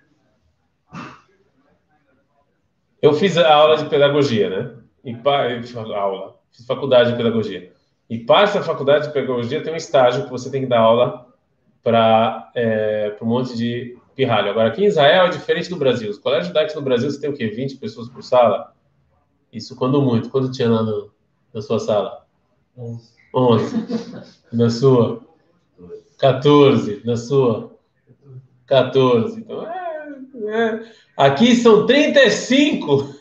Eu 3.06 3.14
fiz 3.14 3.38
a 3.38 3.54
aula 3.54 3.78
de 3.78 3.86
pedagogia, 3.86 4.50
né? 4.50 4.74
E 5.04 5.16
aula, 5.94 6.40
fiz 6.52 6.66
faculdade 6.66 7.12
de 7.12 7.16
pedagogia. 7.16 7.72
E 8.10 8.18
parte 8.18 8.56
da 8.56 8.64
faculdade 8.64 9.06
de 9.06 9.14
pedagogia 9.14 9.62
tem 9.62 9.72
um 9.72 9.76
estágio 9.76 10.24
que 10.24 10.32
você 10.32 10.50
tem 10.50 10.64
que 10.64 10.68
dar 10.68 10.80
aula 10.80 11.28
para 11.84 12.52
é, 12.56 13.16
um 13.22 13.28
monte 13.28 13.56
de 13.56 13.96
pirralho. 14.16 14.50
Agora, 14.50 14.70
aqui 14.70 14.82
em 14.84 14.88
Israel 14.88 15.28
é 15.28 15.30
diferente 15.30 15.70
do 15.70 15.76
Brasil. 15.76 16.10
Os 16.10 16.18
colégios 16.18 16.48
judaicos 16.48 16.74
no 16.74 16.82
Brasil 16.82 17.12
você 17.12 17.22
tem 17.22 17.30
o 17.30 17.36
quê? 17.36 17.48
20 17.48 17.78
pessoas 17.78 18.10
por 18.10 18.24
sala? 18.24 18.74
Isso 19.54 19.76
quando 19.76 20.02
muito. 20.02 20.32
Quando 20.32 20.52
tinha 20.52 20.68
lá 20.68 20.82
no, 20.82 21.12
na 21.54 21.62
sua 21.62 21.78
sala? 21.78 22.26
11. 22.76 23.12
11. 23.36 23.88
Na 24.52 24.70
sua? 24.72 25.22
14. 26.18 27.04
Na 27.06 27.16
sua? 27.16 27.72
14. 28.66 29.42
Então, 29.42 29.68
é, 29.68 29.85
é 30.50 30.84
Aqui 31.16 31.56
são 31.56 31.86
35. 31.86 33.16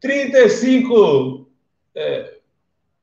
35 0.00 1.46
é, 1.94 2.38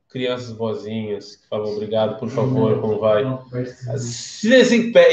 crianças 0.09 0.51
boazinhas 0.51 1.35
que 1.35 1.47
falam 1.47 1.73
obrigado, 1.73 2.19
por 2.19 2.29
favor, 2.29 2.79
como 2.81 2.99
vai? 2.99 3.23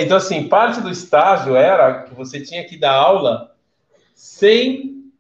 Então, 0.01 0.17
assim, 0.17 0.49
parte 0.49 0.81
do 0.81 0.91
estágio 0.91 1.55
era 1.55 2.03
que 2.03 2.15
você 2.15 2.41
tinha 2.41 2.65
que 2.65 2.79
dar 2.79 2.95
aula 2.95 3.55
sem. 4.15 5.13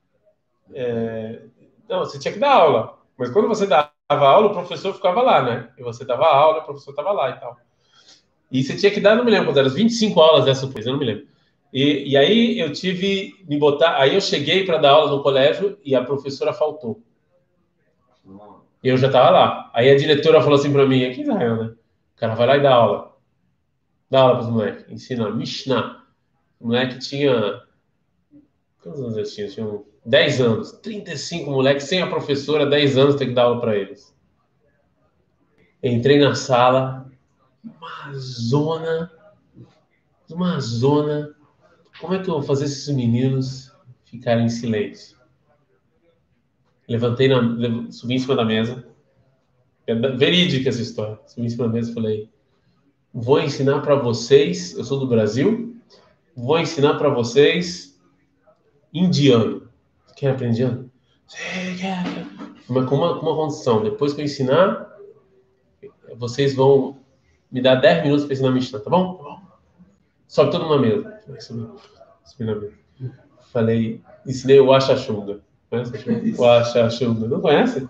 É, 0.74 1.42
não, 1.88 2.00
você 2.00 2.18
tinha 2.18 2.32
que 2.32 2.40
dar 2.40 2.52
aula. 2.52 2.98
Mas 3.16 3.30
quando 3.30 3.48
você 3.48 3.66
dava 3.66 3.90
aula, 4.08 4.48
o 4.48 4.54
professor 4.54 4.94
ficava 4.94 5.22
lá, 5.22 5.42
né? 5.42 5.68
E 5.78 5.82
você 5.82 6.04
dava 6.04 6.26
aula, 6.26 6.58
o 6.58 6.64
professor 6.64 6.90
estava 6.90 7.12
lá 7.12 7.30
e 7.30 7.40
tal. 7.40 7.56
E 8.50 8.62
você 8.62 8.76
tinha 8.76 8.92
que 8.92 9.00
dar, 9.00 9.16
não 9.16 9.24
me 9.24 9.30
lembro 9.30 9.46
quantas 9.46 9.66
eram, 9.66 9.74
25 9.74 10.20
aulas 10.20 10.44
dessa 10.44 10.66
coisa, 10.68 10.88
eu 10.88 10.92
não 10.92 11.00
me 11.00 11.06
lembro. 11.06 11.26
E, 11.76 12.12
e 12.12 12.16
aí 12.16 12.58
eu 12.58 12.72
tive 12.72 13.36
de 13.44 13.58
botar, 13.58 13.98
aí 13.98 14.14
eu 14.14 14.20
cheguei 14.22 14.64
para 14.64 14.78
dar 14.78 14.92
aula 14.92 15.14
no 15.14 15.22
colégio 15.22 15.78
e 15.84 15.94
a 15.94 16.02
professora 16.02 16.50
faltou. 16.54 17.02
E 18.82 18.88
eu 18.88 18.96
já 18.96 19.08
estava 19.08 19.28
lá. 19.28 19.70
Aí 19.74 19.90
a 19.90 19.94
diretora 19.94 20.40
falou 20.40 20.58
assim 20.58 20.72
para 20.72 20.86
mim, 20.86 21.04
aqui 21.04 21.20
Israel, 21.20 21.56
né? 21.56 21.66
O 21.66 22.18
cara 22.18 22.34
vai 22.34 22.46
lá 22.46 22.56
e 22.56 22.62
dá 22.62 22.72
aula. 22.72 23.14
Dá 24.10 24.20
aula 24.20 24.36
para 24.36 24.44
os 24.44 24.50
moleques, 24.50 24.90
ensina 24.90 25.30
Mishnah. 25.30 26.02
O 26.58 26.68
moleque 26.68 26.98
tinha. 26.98 27.62
Quantos 28.82 28.98
anos 29.02 29.16
eles 29.18 29.34
tinham? 29.34 29.50
Tinham 29.50 29.84
10 30.06 30.40
anos. 30.40 30.72
35 30.82 31.50
moleques, 31.50 31.84
sem 31.84 32.00
a 32.00 32.06
professora, 32.06 32.64
10 32.64 32.96
anos 32.96 33.16
tem 33.16 33.28
que 33.28 33.34
dar 33.34 33.42
aula 33.42 33.60
para 33.60 33.76
eles. 33.76 34.16
Entrei 35.82 36.18
na 36.18 36.34
sala, 36.34 37.06
uma 37.62 38.14
zona, 38.14 39.12
uma 40.30 40.58
zona 40.58 41.36
como 42.00 42.14
é 42.14 42.22
que 42.22 42.28
eu 42.28 42.34
vou 42.34 42.42
fazer 42.42 42.64
esses 42.64 42.88
meninos 42.94 43.72
ficarem 44.04 44.46
em 44.46 44.48
silêncio? 44.48 45.16
Levantei, 46.88 47.28
na, 47.28 47.90
subi 47.90 48.14
em 48.14 48.18
cima 48.18 48.36
da 48.36 48.44
mesa, 48.44 48.86
É 49.86 49.94
verídica 49.94 50.68
essa 50.68 50.82
história. 50.82 51.18
Você 51.26 51.40
me 51.40 51.46
ensinou 51.46 51.68
mesmo, 51.68 51.94
falei, 51.94 52.28
vou 53.12 53.40
ensinar 53.40 53.80
para 53.80 53.94
vocês, 53.94 54.76
eu 54.76 54.84
sou 54.84 54.98
do 54.98 55.06
Brasil, 55.06 55.76
vou 56.36 56.58
ensinar 56.58 56.94
para 56.94 57.08
vocês 57.08 57.98
indiano. 58.92 59.68
Quem 60.16 60.28
aprende 60.28 60.62
indiano? 60.62 60.90
Mas 62.68 62.88
com 62.88 62.96
uma, 62.96 63.18
com 63.18 63.26
uma 63.26 63.36
condição, 63.36 63.82
depois 63.82 64.12
que 64.12 64.20
eu 64.20 64.24
ensinar, 64.24 64.88
vocês 66.16 66.54
vão 66.54 66.98
me 67.50 67.60
dar 67.60 67.76
10 67.76 68.04
minutos 68.04 68.24
para 68.24 68.34
ensinar 68.34 68.48
a 68.48 68.52
Mishnah, 68.52 68.80
tá 68.80 68.90
bom? 68.90 69.14
Tá 69.14 69.22
bom. 69.22 69.45
Sobe 70.28 70.50
todo 70.50 70.68
na 70.68 70.78
mesa. 70.78 71.20
Subi 71.38 72.44
na 72.44 72.54
mesa. 72.54 72.74
Falei, 73.52 74.00
ensinei 74.26 74.60
o 74.60 74.72
Achachunga. 74.72 75.40
O 76.38 76.44
Achachunga. 76.44 77.28
Não 77.28 77.40
conhece? 77.40 77.88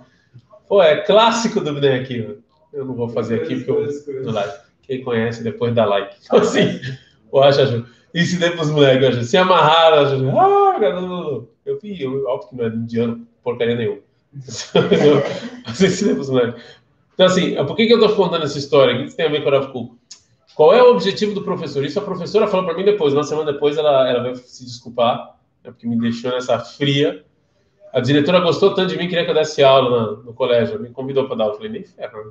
Pô, 0.69 0.83
é 0.83 0.97
clássico 1.03 1.61
do 1.61 1.75
Bnei 1.75 2.01
aqui. 2.01 2.39
Eu 2.73 2.85
não 2.85 2.95
vou 2.95 3.09
fazer 3.09 3.43
aqui 3.43 3.57
porque 3.57 4.11
eu 4.11 4.23
no 4.25 4.33
like. 4.33 4.67
Quem 4.83 5.03
conhece, 5.03 5.43
depois 5.43 5.75
dá 5.75 5.85
like. 5.85 6.17
Então, 6.25 6.39
assim, 6.39 6.81
o 7.31 7.41
Achachunga. 7.41 7.87
Ensinei 8.15 8.51
para 8.51 8.63
os 8.63 8.71
moleques, 8.71 9.29
se 9.29 9.37
amarraram. 9.37 10.39
Ah, 10.39 10.79
garoto. 10.79 11.51
Eu 11.65 11.79
vi, 11.79 12.01
eu, 12.01 12.27
óbvio 12.27 12.49
que 12.49 12.57
não 12.57 12.65
é 12.65 12.69
indiano, 12.69 13.27
porcaria 13.43 13.75
nenhuma. 13.75 13.99
Mas 15.67 15.83
ensinei 15.83 16.15
para 16.15 16.23
os 16.23 16.31
moleques. 16.31 16.63
Então, 17.13 17.27
assim, 17.27 17.55
por 17.67 17.75
que, 17.77 17.87
que 17.87 17.93
eu 17.93 18.01
estou 18.01 18.15
contando 18.15 18.45
essa 18.45 18.59
história? 18.59 18.95
O 18.95 19.07
que 19.07 19.17
tem 19.17 19.27
a 19.27 19.31
ver 19.31 19.43
com 19.43 19.49
o 19.49 19.53
Rav 19.53 19.73
Kuk? 19.73 19.97
Qual 20.57 20.73
é 20.73 20.83
o 20.83 20.91
objetivo 20.91 21.35
do 21.35 21.43
professor? 21.43 21.85
Isso 21.85 21.99
a 21.99 22.03
professora 22.03 22.49
falou 22.49 22.65
para 22.65 22.75
mim 22.75 22.83
depois. 22.83 23.13
Uma 23.13 23.25
semana 23.25 23.53
depois 23.53 23.77
ela, 23.77 24.09
ela 24.09 24.23
veio 24.23 24.37
se 24.37 24.65
desculpar, 24.65 25.37
né, 25.63 25.71
porque 25.71 25.87
me 25.87 26.01
deixou 26.01 26.31
nessa 26.31 26.59
fria. 26.59 27.23
A 27.93 28.01
diretora 28.01 28.41
gostou 28.41 28.75
tanto 28.75 28.89
de 28.89 28.97
mim, 28.97 29.07
queria 29.07 29.27
que 29.27 29.31
eu 29.31 29.35
desse 29.35 29.63
aula 29.63 29.91
no, 29.91 30.23
no 30.23 30.33
colégio. 30.33 30.81
Me 30.81 30.89
convidou 30.89 31.27
para 31.27 31.37
dar 31.37 31.45
aula. 31.45 31.55
Eu 31.55 31.59
falei, 31.59 31.73
nem 31.73 31.85
ferro, 31.85 32.25
né? 32.25 32.31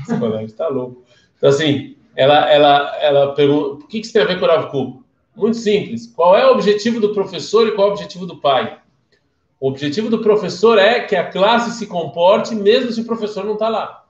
Esse 0.00 0.18
colégio 0.18 0.46
está 0.46 0.66
louco. 0.68 1.04
Então, 1.36 1.50
assim, 1.50 1.94
ela, 2.16 2.50
ela, 2.50 2.96
ela 2.96 3.34
perguntou: 3.34 3.74
o 3.74 3.86
que, 3.86 4.00
que 4.00 4.10
tem 4.10 4.22
a 4.22 4.24
ver 4.26 4.38
com 4.38 4.46
o 4.46 4.48
Rav? 4.48 4.72
Muito 5.36 5.58
simples. 5.58 6.06
Qual 6.06 6.34
é 6.34 6.46
o 6.46 6.52
objetivo 6.52 7.00
do 7.00 7.12
professor 7.12 7.68
e 7.68 7.72
qual 7.72 7.88
é 7.88 7.90
o 7.90 7.92
objetivo 7.92 8.24
do 8.24 8.38
pai? 8.38 8.78
O 9.60 9.68
objetivo 9.68 10.08
do 10.08 10.20
professor 10.20 10.78
é 10.78 11.00
que 11.00 11.14
a 11.14 11.30
classe 11.30 11.78
se 11.78 11.86
comporte, 11.86 12.54
mesmo 12.54 12.90
se 12.90 13.02
o 13.02 13.04
professor 13.04 13.44
não 13.44 13.52
está 13.54 13.68
lá. 13.68 14.01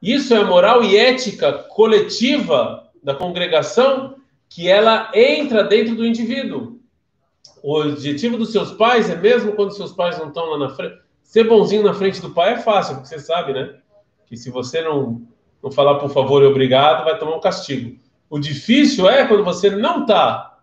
Isso 0.00 0.34
é 0.34 0.42
moral 0.42 0.82
e 0.82 0.96
ética 0.96 1.52
coletiva 1.52 2.88
da 3.02 3.14
congregação 3.14 4.16
que 4.48 4.68
ela 4.68 5.10
entra 5.14 5.62
dentro 5.62 5.94
do 5.94 6.06
indivíduo. 6.06 6.80
O 7.62 7.78
objetivo 7.78 8.38
dos 8.38 8.50
seus 8.50 8.72
pais 8.72 9.10
é 9.10 9.16
mesmo 9.16 9.52
quando 9.52 9.76
seus 9.76 9.92
pais 9.92 10.18
não 10.18 10.28
estão 10.28 10.46
lá 10.46 10.58
na 10.58 10.70
frente. 10.70 10.98
Ser 11.22 11.44
bonzinho 11.44 11.82
na 11.82 11.94
frente 11.94 12.20
do 12.20 12.30
pai 12.30 12.54
é 12.54 12.58
fácil, 12.58 12.96
porque 12.96 13.08
você 13.08 13.18
sabe, 13.18 13.52
né? 13.52 13.76
Que 14.26 14.36
se 14.36 14.50
você 14.50 14.82
não, 14.82 15.22
não 15.62 15.70
falar 15.70 15.96
por 15.96 16.10
favor 16.10 16.42
e 16.42 16.46
obrigado, 16.46 17.04
vai 17.04 17.18
tomar 17.18 17.36
um 17.36 17.40
castigo. 17.40 17.98
O 18.28 18.38
difícil 18.38 19.08
é 19.08 19.26
quando 19.26 19.44
você 19.44 19.70
não 19.70 20.02
está. 20.02 20.58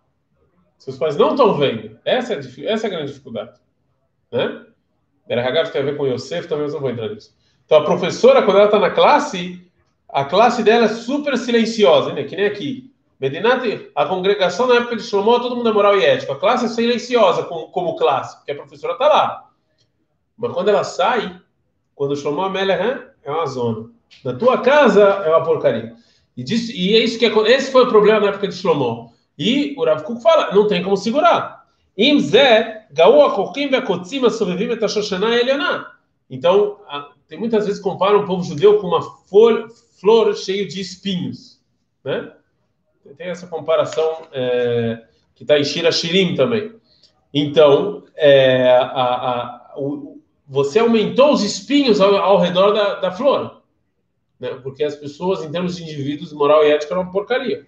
Seus 0.78 0.97
pais 0.97 1.15
não 1.15 1.32
estão 1.32 1.58
vendo. 1.58 2.00
Essa 2.04 2.34
é, 2.34 2.38
a, 2.38 2.71
essa 2.71 2.86
é 2.86 2.89
a 2.89 2.91
grande 2.91 3.12
dificuldade. 3.12 3.60
Né? 4.32 4.65
Berahagav 5.28 5.71
tem 5.71 5.82
a 5.82 5.86
ver 5.86 5.97
com 5.97 6.08
Yosef, 6.08 6.47
também 6.47 6.65
eu 6.65 6.73
não 6.73 6.80
vou 6.80 6.89
entrar 6.89 7.10
nisso. 7.10 7.37
Então 7.67 7.80
a 7.80 7.84
professora, 7.84 8.41
quando 8.41 8.58
ela 8.58 8.65
está 8.65 8.80
na 8.80 8.89
classe, 8.89 9.62
a 10.08 10.23
classe 10.23 10.63
dela 10.63 10.86
é 10.86 10.89
super 10.89 11.38
silenciosa, 11.38 12.13
né? 12.13 12.23
que 12.23 12.36
nem 12.36 12.45
aqui. 12.45 12.89
Medinati, 13.19 13.89
a 13.93 14.06
congregação 14.06 14.67
na 14.67 14.75
época 14.75 14.95
de 14.95 15.03
Shlomo, 15.03 15.39
todo 15.41 15.56
mundo 15.56 15.67
é 15.67 15.73
moral 15.73 15.97
e 15.97 16.06
ético. 16.06 16.32
A 16.32 16.39
classe 16.39 16.65
é 16.65 16.69
silenciosa 16.69 17.43
como, 17.43 17.67
como 17.67 17.95
classe, 17.97 18.38
porque 18.38 18.51
a 18.51 18.56
professora 18.56 18.93
está 18.93 19.08
lá. 19.08 19.49
Mas 20.38 20.53
quando 20.53 20.69
ela 20.69 20.84
sai, 20.84 21.36
quando 21.93 22.15
Shlomo 22.15 22.41
Amélia 22.41 23.12
é 23.23 23.32
uma 23.32 23.45
zona. 23.47 23.89
Na 24.23 24.34
tua 24.34 24.60
casa 24.60 25.01
é 25.01 25.30
uma 25.30 25.43
porcaria. 25.43 25.93
E, 26.38 26.43
e 26.43 26.95
é 26.95 26.99
isso 26.99 27.19
que 27.19 27.25
esse 27.25 27.71
foi 27.71 27.84
o 27.84 27.89
problema 27.89 28.21
na 28.21 28.27
época 28.27 28.47
de 28.47 28.56
Shlomo. 28.56 29.12
E 29.38 29.75
o 29.77 29.84
Rav 29.84 30.03
Kuk 30.03 30.21
fala, 30.21 30.53
não 30.53 30.67
tem 30.67 30.82
como 30.82 30.95
segurar. 30.95 31.65
Então, 36.30 36.77
tem 37.27 37.37
muitas 37.37 37.65
vezes 37.65 37.81
compara 37.81 38.17
o 38.17 38.25
povo 38.25 38.43
judeu 38.43 38.79
com 38.79 38.87
uma 38.87 39.01
folha, 39.01 39.67
flor 39.99 40.35
cheia 40.35 40.67
de 40.67 40.79
espinhos, 40.79 41.59
né? 42.03 42.31
Tem 43.17 43.27
essa 43.27 43.47
comparação 43.47 44.27
é, 44.33 45.01
que 45.33 45.43
está 45.43 45.57
em 45.57 45.63
Shira 45.63 45.91
Shirim 45.91 46.35
também. 46.35 46.73
Então, 47.33 48.03
é, 48.15 48.69
a, 48.69 48.83
a, 48.83 49.73
o, 49.77 50.21
você 50.47 50.79
aumentou 50.79 51.31
os 51.33 51.41
espinhos 51.41 52.01
ao, 52.01 52.15
ao 52.15 52.39
redor 52.39 52.73
da, 52.73 52.95
da 52.95 53.11
flor, 53.11 53.61
né? 54.39 54.49
porque 54.61 54.83
as 54.83 54.95
pessoas, 54.95 55.43
em 55.43 55.51
termos 55.51 55.77
de 55.77 55.83
indivíduos, 55.83 56.33
moral 56.33 56.65
e 56.65 56.71
ética, 56.71 56.93
eram 56.93 57.03
uma 57.03 57.11
porcaria. 57.11 57.65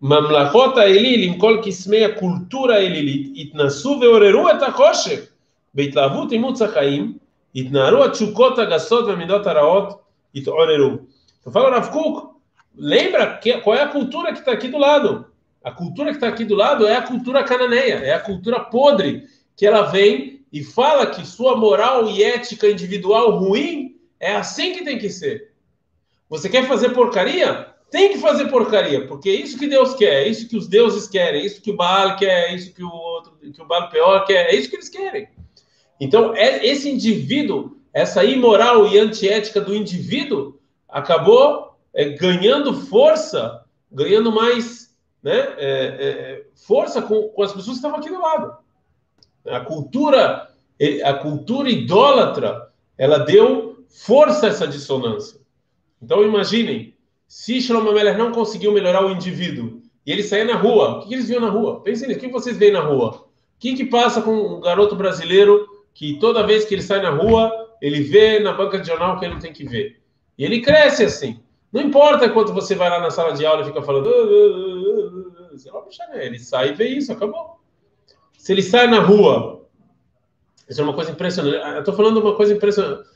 Mamlakota 0.00 0.80
Mamlachot 0.80 0.80
Elil, 0.80 1.32
Imkol 1.32 1.60
Kismeia, 1.60 2.12
cultura 2.12 2.82
Elilit, 2.82 3.40
Itnasu 3.40 4.00
Veoreru 4.00 4.48
Etachoshev, 4.48 5.28
Beitlavut 5.72 6.34
Imutzachaim, 6.34 7.20
então 11.40 11.52
fala 11.52 11.70
Rav 11.70 11.90
Kuk, 11.90 12.28
lembra 12.74 13.36
que, 13.38 13.52
qual 13.58 13.76
é 13.76 13.82
a 13.82 13.88
cultura 13.88 14.32
que 14.32 14.38
está 14.38 14.52
aqui 14.52 14.68
do 14.68 14.78
lado? 14.78 15.26
A 15.62 15.70
cultura 15.70 16.10
que 16.10 16.16
está 16.16 16.28
aqui 16.28 16.44
do 16.44 16.54
lado 16.54 16.86
é 16.86 16.96
a 16.96 17.02
cultura 17.02 17.44
cananeia, 17.44 17.94
é 17.94 18.14
a 18.14 18.20
cultura 18.20 18.60
podre, 18.60 19.26
que 19.56 19.66
ela 19.66 19.82
vem 19.82 20.44
e 20.52 20.62
fala 20.62 21.06
que 21.06 21.26
sua 21.26 21.56
moral 21.56 22.08
e 22.08 22.22
ética 22.22 22.68
individual 22.68 23.38
ruim 23.38 23.96
é 24.18 24.34
assim 24.34 24.72
que 24.72 24.84
tem 24.84 24.98
que 24.98 25.10
ser. 25.10 25.52
Você 26.28 26.48
quer 26.48 26.66
fazer 26.66 26.90
porcaria? 26.90 27.68
Tem 27.90 28.12
que 28.12 28.18
fazer 28.18 28.46
porcaria, 28.46 29.06
porque 29.06 29.28
é 29.28 29.34
isso 29.34 29.58
que 29.58 29.66
Deus 29.66 29.94
quer, 29.94 30.22
é 30.22 30.28
isso 30.28 30.48
que 30.48 30.56
os 30.56 30.66
deuses 30.66 31.06
querem, 31.06 31.42
é 31.42 31.44
isso 31.44 31.60
que 31.60 31.70
o 31.70 31.76
Baal 31.76 32.16
quer, 32.16 32.50
é 32.50 32.54
isso 32.54 32.72
que 32.72 32.82
o 32.82 32.90
outro, 32.90 33.32
que 33.38 33.60
o 33.60 33.66
Baal 33.66 33.90
pior 33.90 34.24
quer, 34.24 34.48
é 34.48 34.54
isso 34.54 34.70
que 34.70 34.76
eles 34.76 34.88
querem. 34.88 35.28
Então, 36.00 36.34
é, 36.34 36.66
esse 36.66 36.90
indivíduo, 36.90 37.76
essa 37.92 38.24
imoral 38.24 38.86
e 38.86 38.98
antiética 38.98 39.60
do 39.60 39.74
indivíduo, 39.74 40.58
acabou 40.88 41.76
é, 41.94 42.10
ganhando 42.10 42.74
força, 42.74 43.64
ganhando 43.90 44.32
mais 44.32 44.94
né, 45.22 45.38
é, 45.38 45.56
é, 45.58 46.46
força 46.54 47.00
com, 47.02 47.28
com, 47.28 47.42
as 47.42 47.52
pessoas 47.52 47.78
que 47.78 47.86
estavam 47.86 47.98
aqui 47.98 48.08
do 48.08 48.20
lado. 48.20 48.56
A 49.46 49.60
cultura, 49.60 50.48
a 51.04 51.14
cultura 51.14 51.68
idólatra, 51.68 52.70
ela 52.96 53.18
deu 53.18 53.84
força 53.88 54.46
a 54.46 54.48
essa 54.48 54.66
dissonância. 54.66 55.40
Então, 56.00 56.22
imaginem, 56.24 56.94
se 57.26 57.60
Shlomo 57.60 57.92
Meller 57.92 58.16
não 58.16 58.32
conseguiu 58.32 58.72
melhorar 58.72 59.04
o 59.04 59.10
indivíduo 59.10 59.82
e 60.04 60.12
ele 60.12 60.22
saía 60.22 60.44
na 60.44 60.56
rua, 60.56 60.98
o 60.98 61.00
que 61.00 61.14
eles 61.14 61.28
viam 61.28 61.40
na 61.40 61.48
rua? 61.48 61.80
Pensem 61.80 62.08
nisso, 62.08 62.18
o 62.18 62.22
que 62.22 62.28
vocês 62.28 62.56
veem 62.56 62.72
na 62.72 62.80
rua? 62.80 63.26
Quem 63.58 63.76
que 63.76 63.84
passa 63.84 64.20
com 64.20 64.32
um 64.32 64.60
garoto 64.60 64.96
brasileiro 64.96 65.66
que 65.94 66.18
toda 66.18 66.46
vez 66.46 66.64
que 66.64 66.74
ele 66.74 66.82
sai 66.82 67.00
na 67.02 67.10
rua, 67.10 67.50
ele 67.80 68.00
vê 68.02 68.38
na 68.40 68.52
banca 68.52 68.78
de 68.78 68.86
jornal 68.86 69.18
que 69.18 69.24
ele 69.24 69.34
não 69.34 69.40
tem 69.40 69.52
que 69.52 69.64
ver. 69.64 70.00
E 70.38 70.44
ele 70.44 70.60
cresce 70.60 71.04
assim. 71.04 71.40
Não 71.72 71.80
importa 71.80 72.28
quanto 72.28 72.52
você 72.52 72.74
vai 72.74 72.90
lá 72.90 73.00
na 73.00 73.10
sala 73.10 73.32
de 73.32 73.44
aula 73.46 73.62
e 73.62 73.66
fica 73.66 73.82
falando, 73.82 74.10
você 75.52 75.70
vai 75.70 75.82
puxar 75.82 76.08
ele 76.14 76.38
sai 76.38 76.70
e 76.70 76.74
vê 76.74 76.88
isso, 76.88 77.12
acabou. 77.12 77.60
Se 78.36 78.52
ele 78.52 78.62
sai 78.62 78.86
na 78.86 79.00
rua, 79.00 79.66
isso 80.68 80.80
é 80.80 80.84
uma 80.84 80.94
coisa 80.94 81.10
impressionante. 81.10 81.56
Eu 81.56 81.78
estou 81.78 81.94
falando 81.94 82.18
uma 82.18 82.34
coisa 82.34 82.52
impressionante 82.52 83.12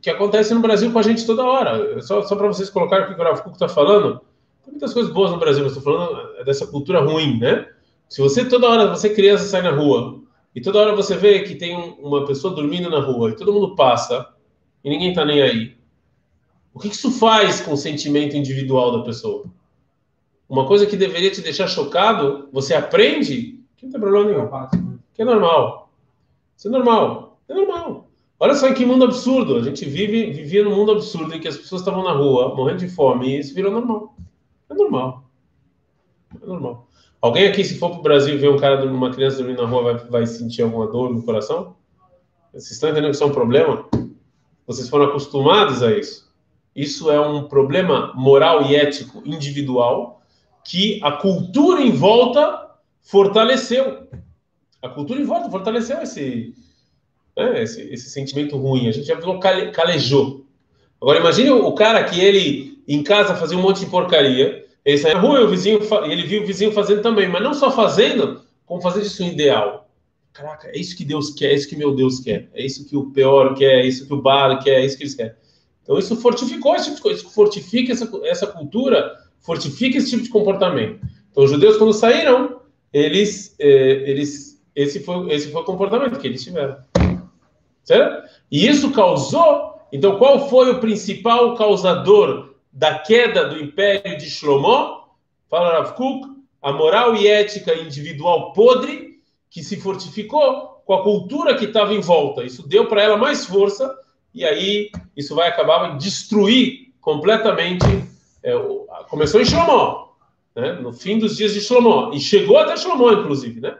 que 0.00 0.10
acontece 0.10 0.52
no 0.52 0.60
Brasil 0.60 0.92
com 0.92 0.98
a 0.98 1.02
gente 1.02 1.24
toda 1.24 1.44
hora. 1.44 2.02
Só, 2.02 2.22
só 2.22 2.34
para 2.34 2.48
vocês 2.48 2.68
colocarem 2.68 3.04
o 3.04 3.08
que 3.08 3.14
o 3.14 3.16
Graf 3.16 3.46
está 3.46 3.68
falando, 3.68 4.20
tem 4.64 4.72
muitas 4.72 4.92
coisas 4.92 5.12
boas 5.12 5.30
no 5.30 5.38
Brasil, 5.38 5.62
mas 5.62 5.76
estou 5.76 5.92
falando 5.92 6.44
dessa 6.44 6.66
cultura 6.66 7.00
ruim, 7.00 7.38
né? 7.38 7.68
Se 8.08 8.20
você 8.20 8.44
toda 8.44 8.68
hora, 8.68 8.88
você 8.88 9.10
criança 9.10 9.44
sai 9.44 9.62
na 9.62 9.70
rua 9.70 10.21
e 10.54 10.60
toda 10.60 10.78
hora 10.78 10.94
você 10.94 11.16
vê 11.16 11.40
que 11.40 11.54
tem 11.54 11.76
uma 11.98 12.26
pessoa 12.26 12.54
dormindo 12.54 12.90
na 12.90 13.00
rua 13.00 13.30
e 13.30 13.36
todo 13.36 13.52
mundo 13.52 13.74
passa 13.74 14.34
e 14.84 14.90
ninguém 14.90 15.10
está 15.10 15.24
nem 15.24 15.40
aí. 15.40 15.76
O 16.74 16.78
que 16.78 16.88
isso 16.88 17.10
faz 17.10 17.60
com 17.60 17.72
o 17.72 17.76
sentimento 17.76 18.36
individual 18.36 18.98
da 18.98 19.04
pessoa? 19.04 19.44
Uma 20.48 20.66
coisa 20.66 20.86
que 20.86 20.96
deveria 20.96 21.30
te 21.30 21.40
deixar 21.40 21.66
chocado, 21.66 22.48
você 22.52 22.74
aprende 22.74 23.60
que 23.76 23.86
não 23.86 23.92
tem 23.92 24.00
problema 24.00 24.30
nenhum. 24.30 24.98
Que 25.14 25.22
é 25.22 25.24
normal. 25.24 25.90
Isso 26.56 26.68
é 26.68 26.70
normal. 26.70 27.40
É 27.48 27.54
normal. 27.54 28.08
Olha 28.38 28.54
só 28.54 28.72
que 28.72 28.84
mundo 28.84 29.04
absurdo. 29.04 29.56
A 29.56 29.62
gente 29.62 29.84
vive, 29.84 30.30
vivia 30.32 30.64
num 30.64 30.74
mundo 30.74 30.92
absurdo 30.92 31.34
em 31.34 31.40
que 31.40 31.48
as 31.48 31.56
pessoas 31.56 31.80
estavam 31.80 32.02
na 32.02 32.12
rua 32.12 32.54
morrendo 32.54 32.80
de 32.80 32.88
fome 32.88 33.28
e 33.28 33.38
isso 33.38 33.54
virou 33.54 33.70
normal. 33.70 34.14
É 34.68 34.74
normal. 34.74 35.24
É 36.42 36.46
normal. 36.46 36.88
Alguém 37.22 37.46
aqui, 37.46 37.64
se 37.64 37.78
for 37.78 37.90
para 37.90 38.00
o 38.00 38.02
Brasil 38.02 38.36
ver 38.36 38.50
um 38.50 38.58
cara, 38.58 38.84
uma 38.84 39.12
criança 39.12 39.36
dormindo 39.36 39.62
na 39.62 39.68
rua, 39.68 39.94
vai, 39.94 39.94
vai 40.08 40.26
sentir 40.26 40.62
alguma 40.62 40.88
dor 40.88 41.14
no 41.14 41.22
coração? 41.22 41.76
Vocês 42.52 42.72
estão 42.72 42.90
entendendo 42.90 43.10
que 43.10 43.14
isso 43.14 43.22
é 43.22 43.28
um 43.28 43.32
problema? 43.32 43.88
Vocês 44.66 44.88
foram 44.88 45.04
acostumados 45.04 45.84
a 45.84 45.96
isso. 45.96 46.28
Isso 46.74 47.12
é 47.12 47.20
um 47.20 47.44
problema 47.44 48.12
moral 48.16 48.66
e 48.66 48.74
ético 48.74 49.22
individual 49.24 50.20
que 50.64 50.98
a 51.00 51.12
cultura 51.12 51.80
em 51.80 51.92
volta 51.92 52.70
fortaleceu. 53.00 54.08
A 54.82 54.88
cultura 54.88 55.20
em 55.20 55.24
volta 55.24 55.48
fortaleceu 55.48 56.02
esse, 56.02 56.52
né? 57.36 57.62
esse, 57.62 57.82
esse 57.82 58.10
sentimento 58.10 58.56
ruim. 58.56 58.88
A 58.88 58.92
gente 58.92 59.06
já 59.06 59.16
cale, 59.38 59.70
calejou. 59.70 60.44
Agora 61.00 61.20
imagine 61.20 61.50
o 61.50 61.72
cara 61.72 62.02
que 62.02 62.20
ele 62.20 62.82
em 62.88 63.00
casa 63.04 63.36
fazia 63.36 63.56
um 63.56 63.62
monte 63.62 63.80
de 63.80 63.86
porcaria, 63.86 64.66
ele 64.84 64.98
sai 64.98 65.14
na 65.14 65.20
rua 65.20 65.40
e 65.40 65.44
o 65.44 65.48
vizinho, 65.48 65.80
ele 66.04 66.22
viu 66.24 66.42
o 66.42 66.46
vizinho 66.46 66.72
fazendo 66.72 67.02
também, 67.02 67.28
mas 67.28 67.42
não 67.42 67.54
só 67.54 67.70
fazendo, 67.70 68.42
como 68.66 68.80
fazer 68.80 69.02
isso 69.02 69.22
ideal. 69.22 69.88
Caraca, 70.32 70.68
é 70.68 70.78
isso 70.78 70.96
que 70.96 71.04
Deus 71.04 71.30
quer, 71.30 71.50
é 71.50 71.54
isso 71.54 71.68
que 71.68 71.76
meu 71.76 71.94
Deus 71.94 72.18
quer, 72.18 72.48
é 72.54 72.64
isso 72.64 72.88
que 72.88 72.96
o 72.96 73.10
pior 73.10 73.54
quer, 73.54 73.80
é 73.80 73.86
isso 73.86 74.06
que 74.06 74.14
o 74.14 74.20
bar 74.20 74.62
quer, 74.62 74.80
é 74.80 74.86
isso 74.86 74.96
que 74.96 75.02
eles 75.02 75.14
querem. 75.14 75.34
Então 75.82 75.98
isso 75.98 76.16
fortificou 76.16 76.74
esse 76.74 76.84
tipo 76.84 76.96
de 76.96 77.02
coisa, 77.02 77.28
fortifica 77.28 77.92
essa, 77.92 78.10
essa 78.24 78.46
cultura, 78.46 79.14
fortifica 79.40 79.98
esse 79.98 80.10
tipo 80.10 80.22
de 80.22 80.30
comportamento. 80.30 81.00
Então 81.30 81.44
os 81.44 81.50
judeus 81.50 81.76
quando 81.76 81.92
saíram, 81.92 82.60
eles, 82.92 83.54
eh, 83.58 84.04
eles 84.06 84.62
esse 84.74 85.00
foi 85.00 85.30
esse 85.32 85.50
foi 85.50 85.60
o 85.60 85.64
comportamento 85.64 86.18
que 86.18 86.26
eles 86.26 86.42
tiveram, 86.42 86.78
certo? 87.84 88.28
E 88.50 88.66
isso 88.66 88.90
causou. 88.90 89.72
Então 89.92 90.16
qual 90.16 90.48
foi 90.48 90.70
o 90.70 90.80
principal 90.80 91.54
causador 91.56 92.51
da 92.72 92.98
queda 92.98 93.46
do 93.46 93.60
Império 93.60 94.16
de 94.16 94.30
Shlomo? 94.30 95.02
Fala 95.50 95.72
Rav 95.72 95.94
Kuk, 95.94 96.26
a 96.62 96.72
moral 96.72 97.14
e 97.14 97.28
ética 97.28 97.74
individual 97.74 98.52
podre 98.52 99.20
que 99.50 99.62
se 99.62 99.76
fortificou 99.76 100.82
com 100.86 100.94
a 100.94 101.02
cultura 101.02 101.54
que 101.54 101.66
estava 101.66 101.92
em 101.92 102.00
volta. 102.00 102.42
Isso 102.42 102.66
deu 102.66 102.86
para 102.86 103.02
ela 103.02 103.16
mais 103.16 103.44
força 103.44 103.94
e 104.34 104.44
aí 104.44 104.90
isso 105.16 105.34
vai 105.34 105.48
acabar 105.48 105.98
destruir 105.98 106.92
completamente. 107.00 107.84
É, 108.42 108.52
começou 109.10 109.40
em 109.40 109.44
Shlomo, 109.44 110.14
né? 110.56 110.72
no 110.72 110.92
fim 110.92 111.18
dos 111.18 111.36
dias 111.36 111.52
de 111.52 111.60
Shlomo, 111.60 112.14
e 112.14 112.20
chegou 112.20 112.58
até 112.58 112.76
Shlomo, 112.76 113.12
inclusive, 113.12 113.60
né? 113.60 113.76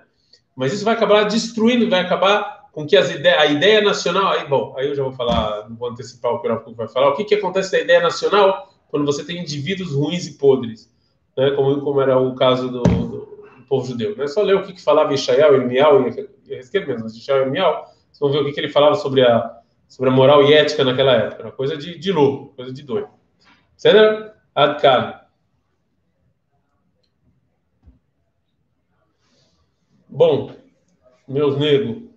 Mas 0.55 0.72
isso 0.72 0.85
vai 0.85 0.94
acabar 0.94 1.24
destruindo, 1.24 1.88
vai 1.88 2.00
acabar 2.00 2.68
com 2.72 2.87
que 2.87 2.96
as 2.96 3.11
ideias, 3.11 3.40
a 3.40 3.46
ideia 3.46 3.81
nacional. 3.81 4.33
Aí, 4.33 4.46
bom, 4.46 4.74
aí 4.76 4.88
eu 4.88 4.94
já 4.94 5.02
vou 5.02 5.12
falar, 5.12 5.68
não 5.68 5.76
vou 5.76 5.88
antecipar 5.88 6.33
o 6.33 6.40
que 6.40 6.48
o 6.48 6.74
vai 6.74 6.88
falar. 6.88 7.09
O 7.09 7.16
que, 7.16 7.24
que 7.24 7.35
acontece 7.35 7.72
na 7.72 7.83
ideia 7.83 8.00
nacional 8.00 8.71
quando 8.92 9.07
você 9.07 9.24
tem 9.24 9.40
indivíduos 9.40 9.94
ruins 9.94 10.26
e 10.26 10.35
podres, 10.35 10.92
né? 11.35 11.50
Como, 11.52 11.81
como 11.81 12.00
era 12.02 12.18
o 12.18 12.35
caso 12.35 12.70
do, 12.70 12.83
do 12.83 13.64
povo 13.66 13.87
judeu. 13.87 14.14
Né? 14.14 14.26
Só 14.26 14.42
ler 14.42 14.55
o 14.55 14.62
que, 14.62 14.74
que 14.74 14.83
falava 14.83 15.14
Ishael, 15.14 15.55
Irmial 15.55 16.07
Ezequiel 16.46 16.87
mesmo, 16.87 17.07
Ishael 17.07 17.38
e 17.38 17.46
Irmial, 17.46 17.87
vocês 18.12 18.20
vão 18.20 18.31
ver 18.31 18.42
o 18.42 18.44
que, 18.44 18.52
que 18.52 18.61
ele 18.61 18.68
falava 18.68 18.94
sobre 18.96 19.22
a, 19.22 19.61
sobre 19.88 20.11
a 20.11 20.14
moral 20.14 20.44
e 20.44 20.52
ética 20.52 20.85
naquela 20.85 21.12
época. 21.14 21.42
Uma 21.42 21.52
coisa 21.52 21.74
de, 21.74 21.98
de 21.98 22.12
louco, 22.12 22.55
coisa 22.55 22.70
de 22.70 22.83
doido. 22.83 23.09
Certo? 23.78 24.31
Adkali. 24.55 25.14
Bom, 30.07 30.55
meus 31.26 31.59
negros, 31.59 32.11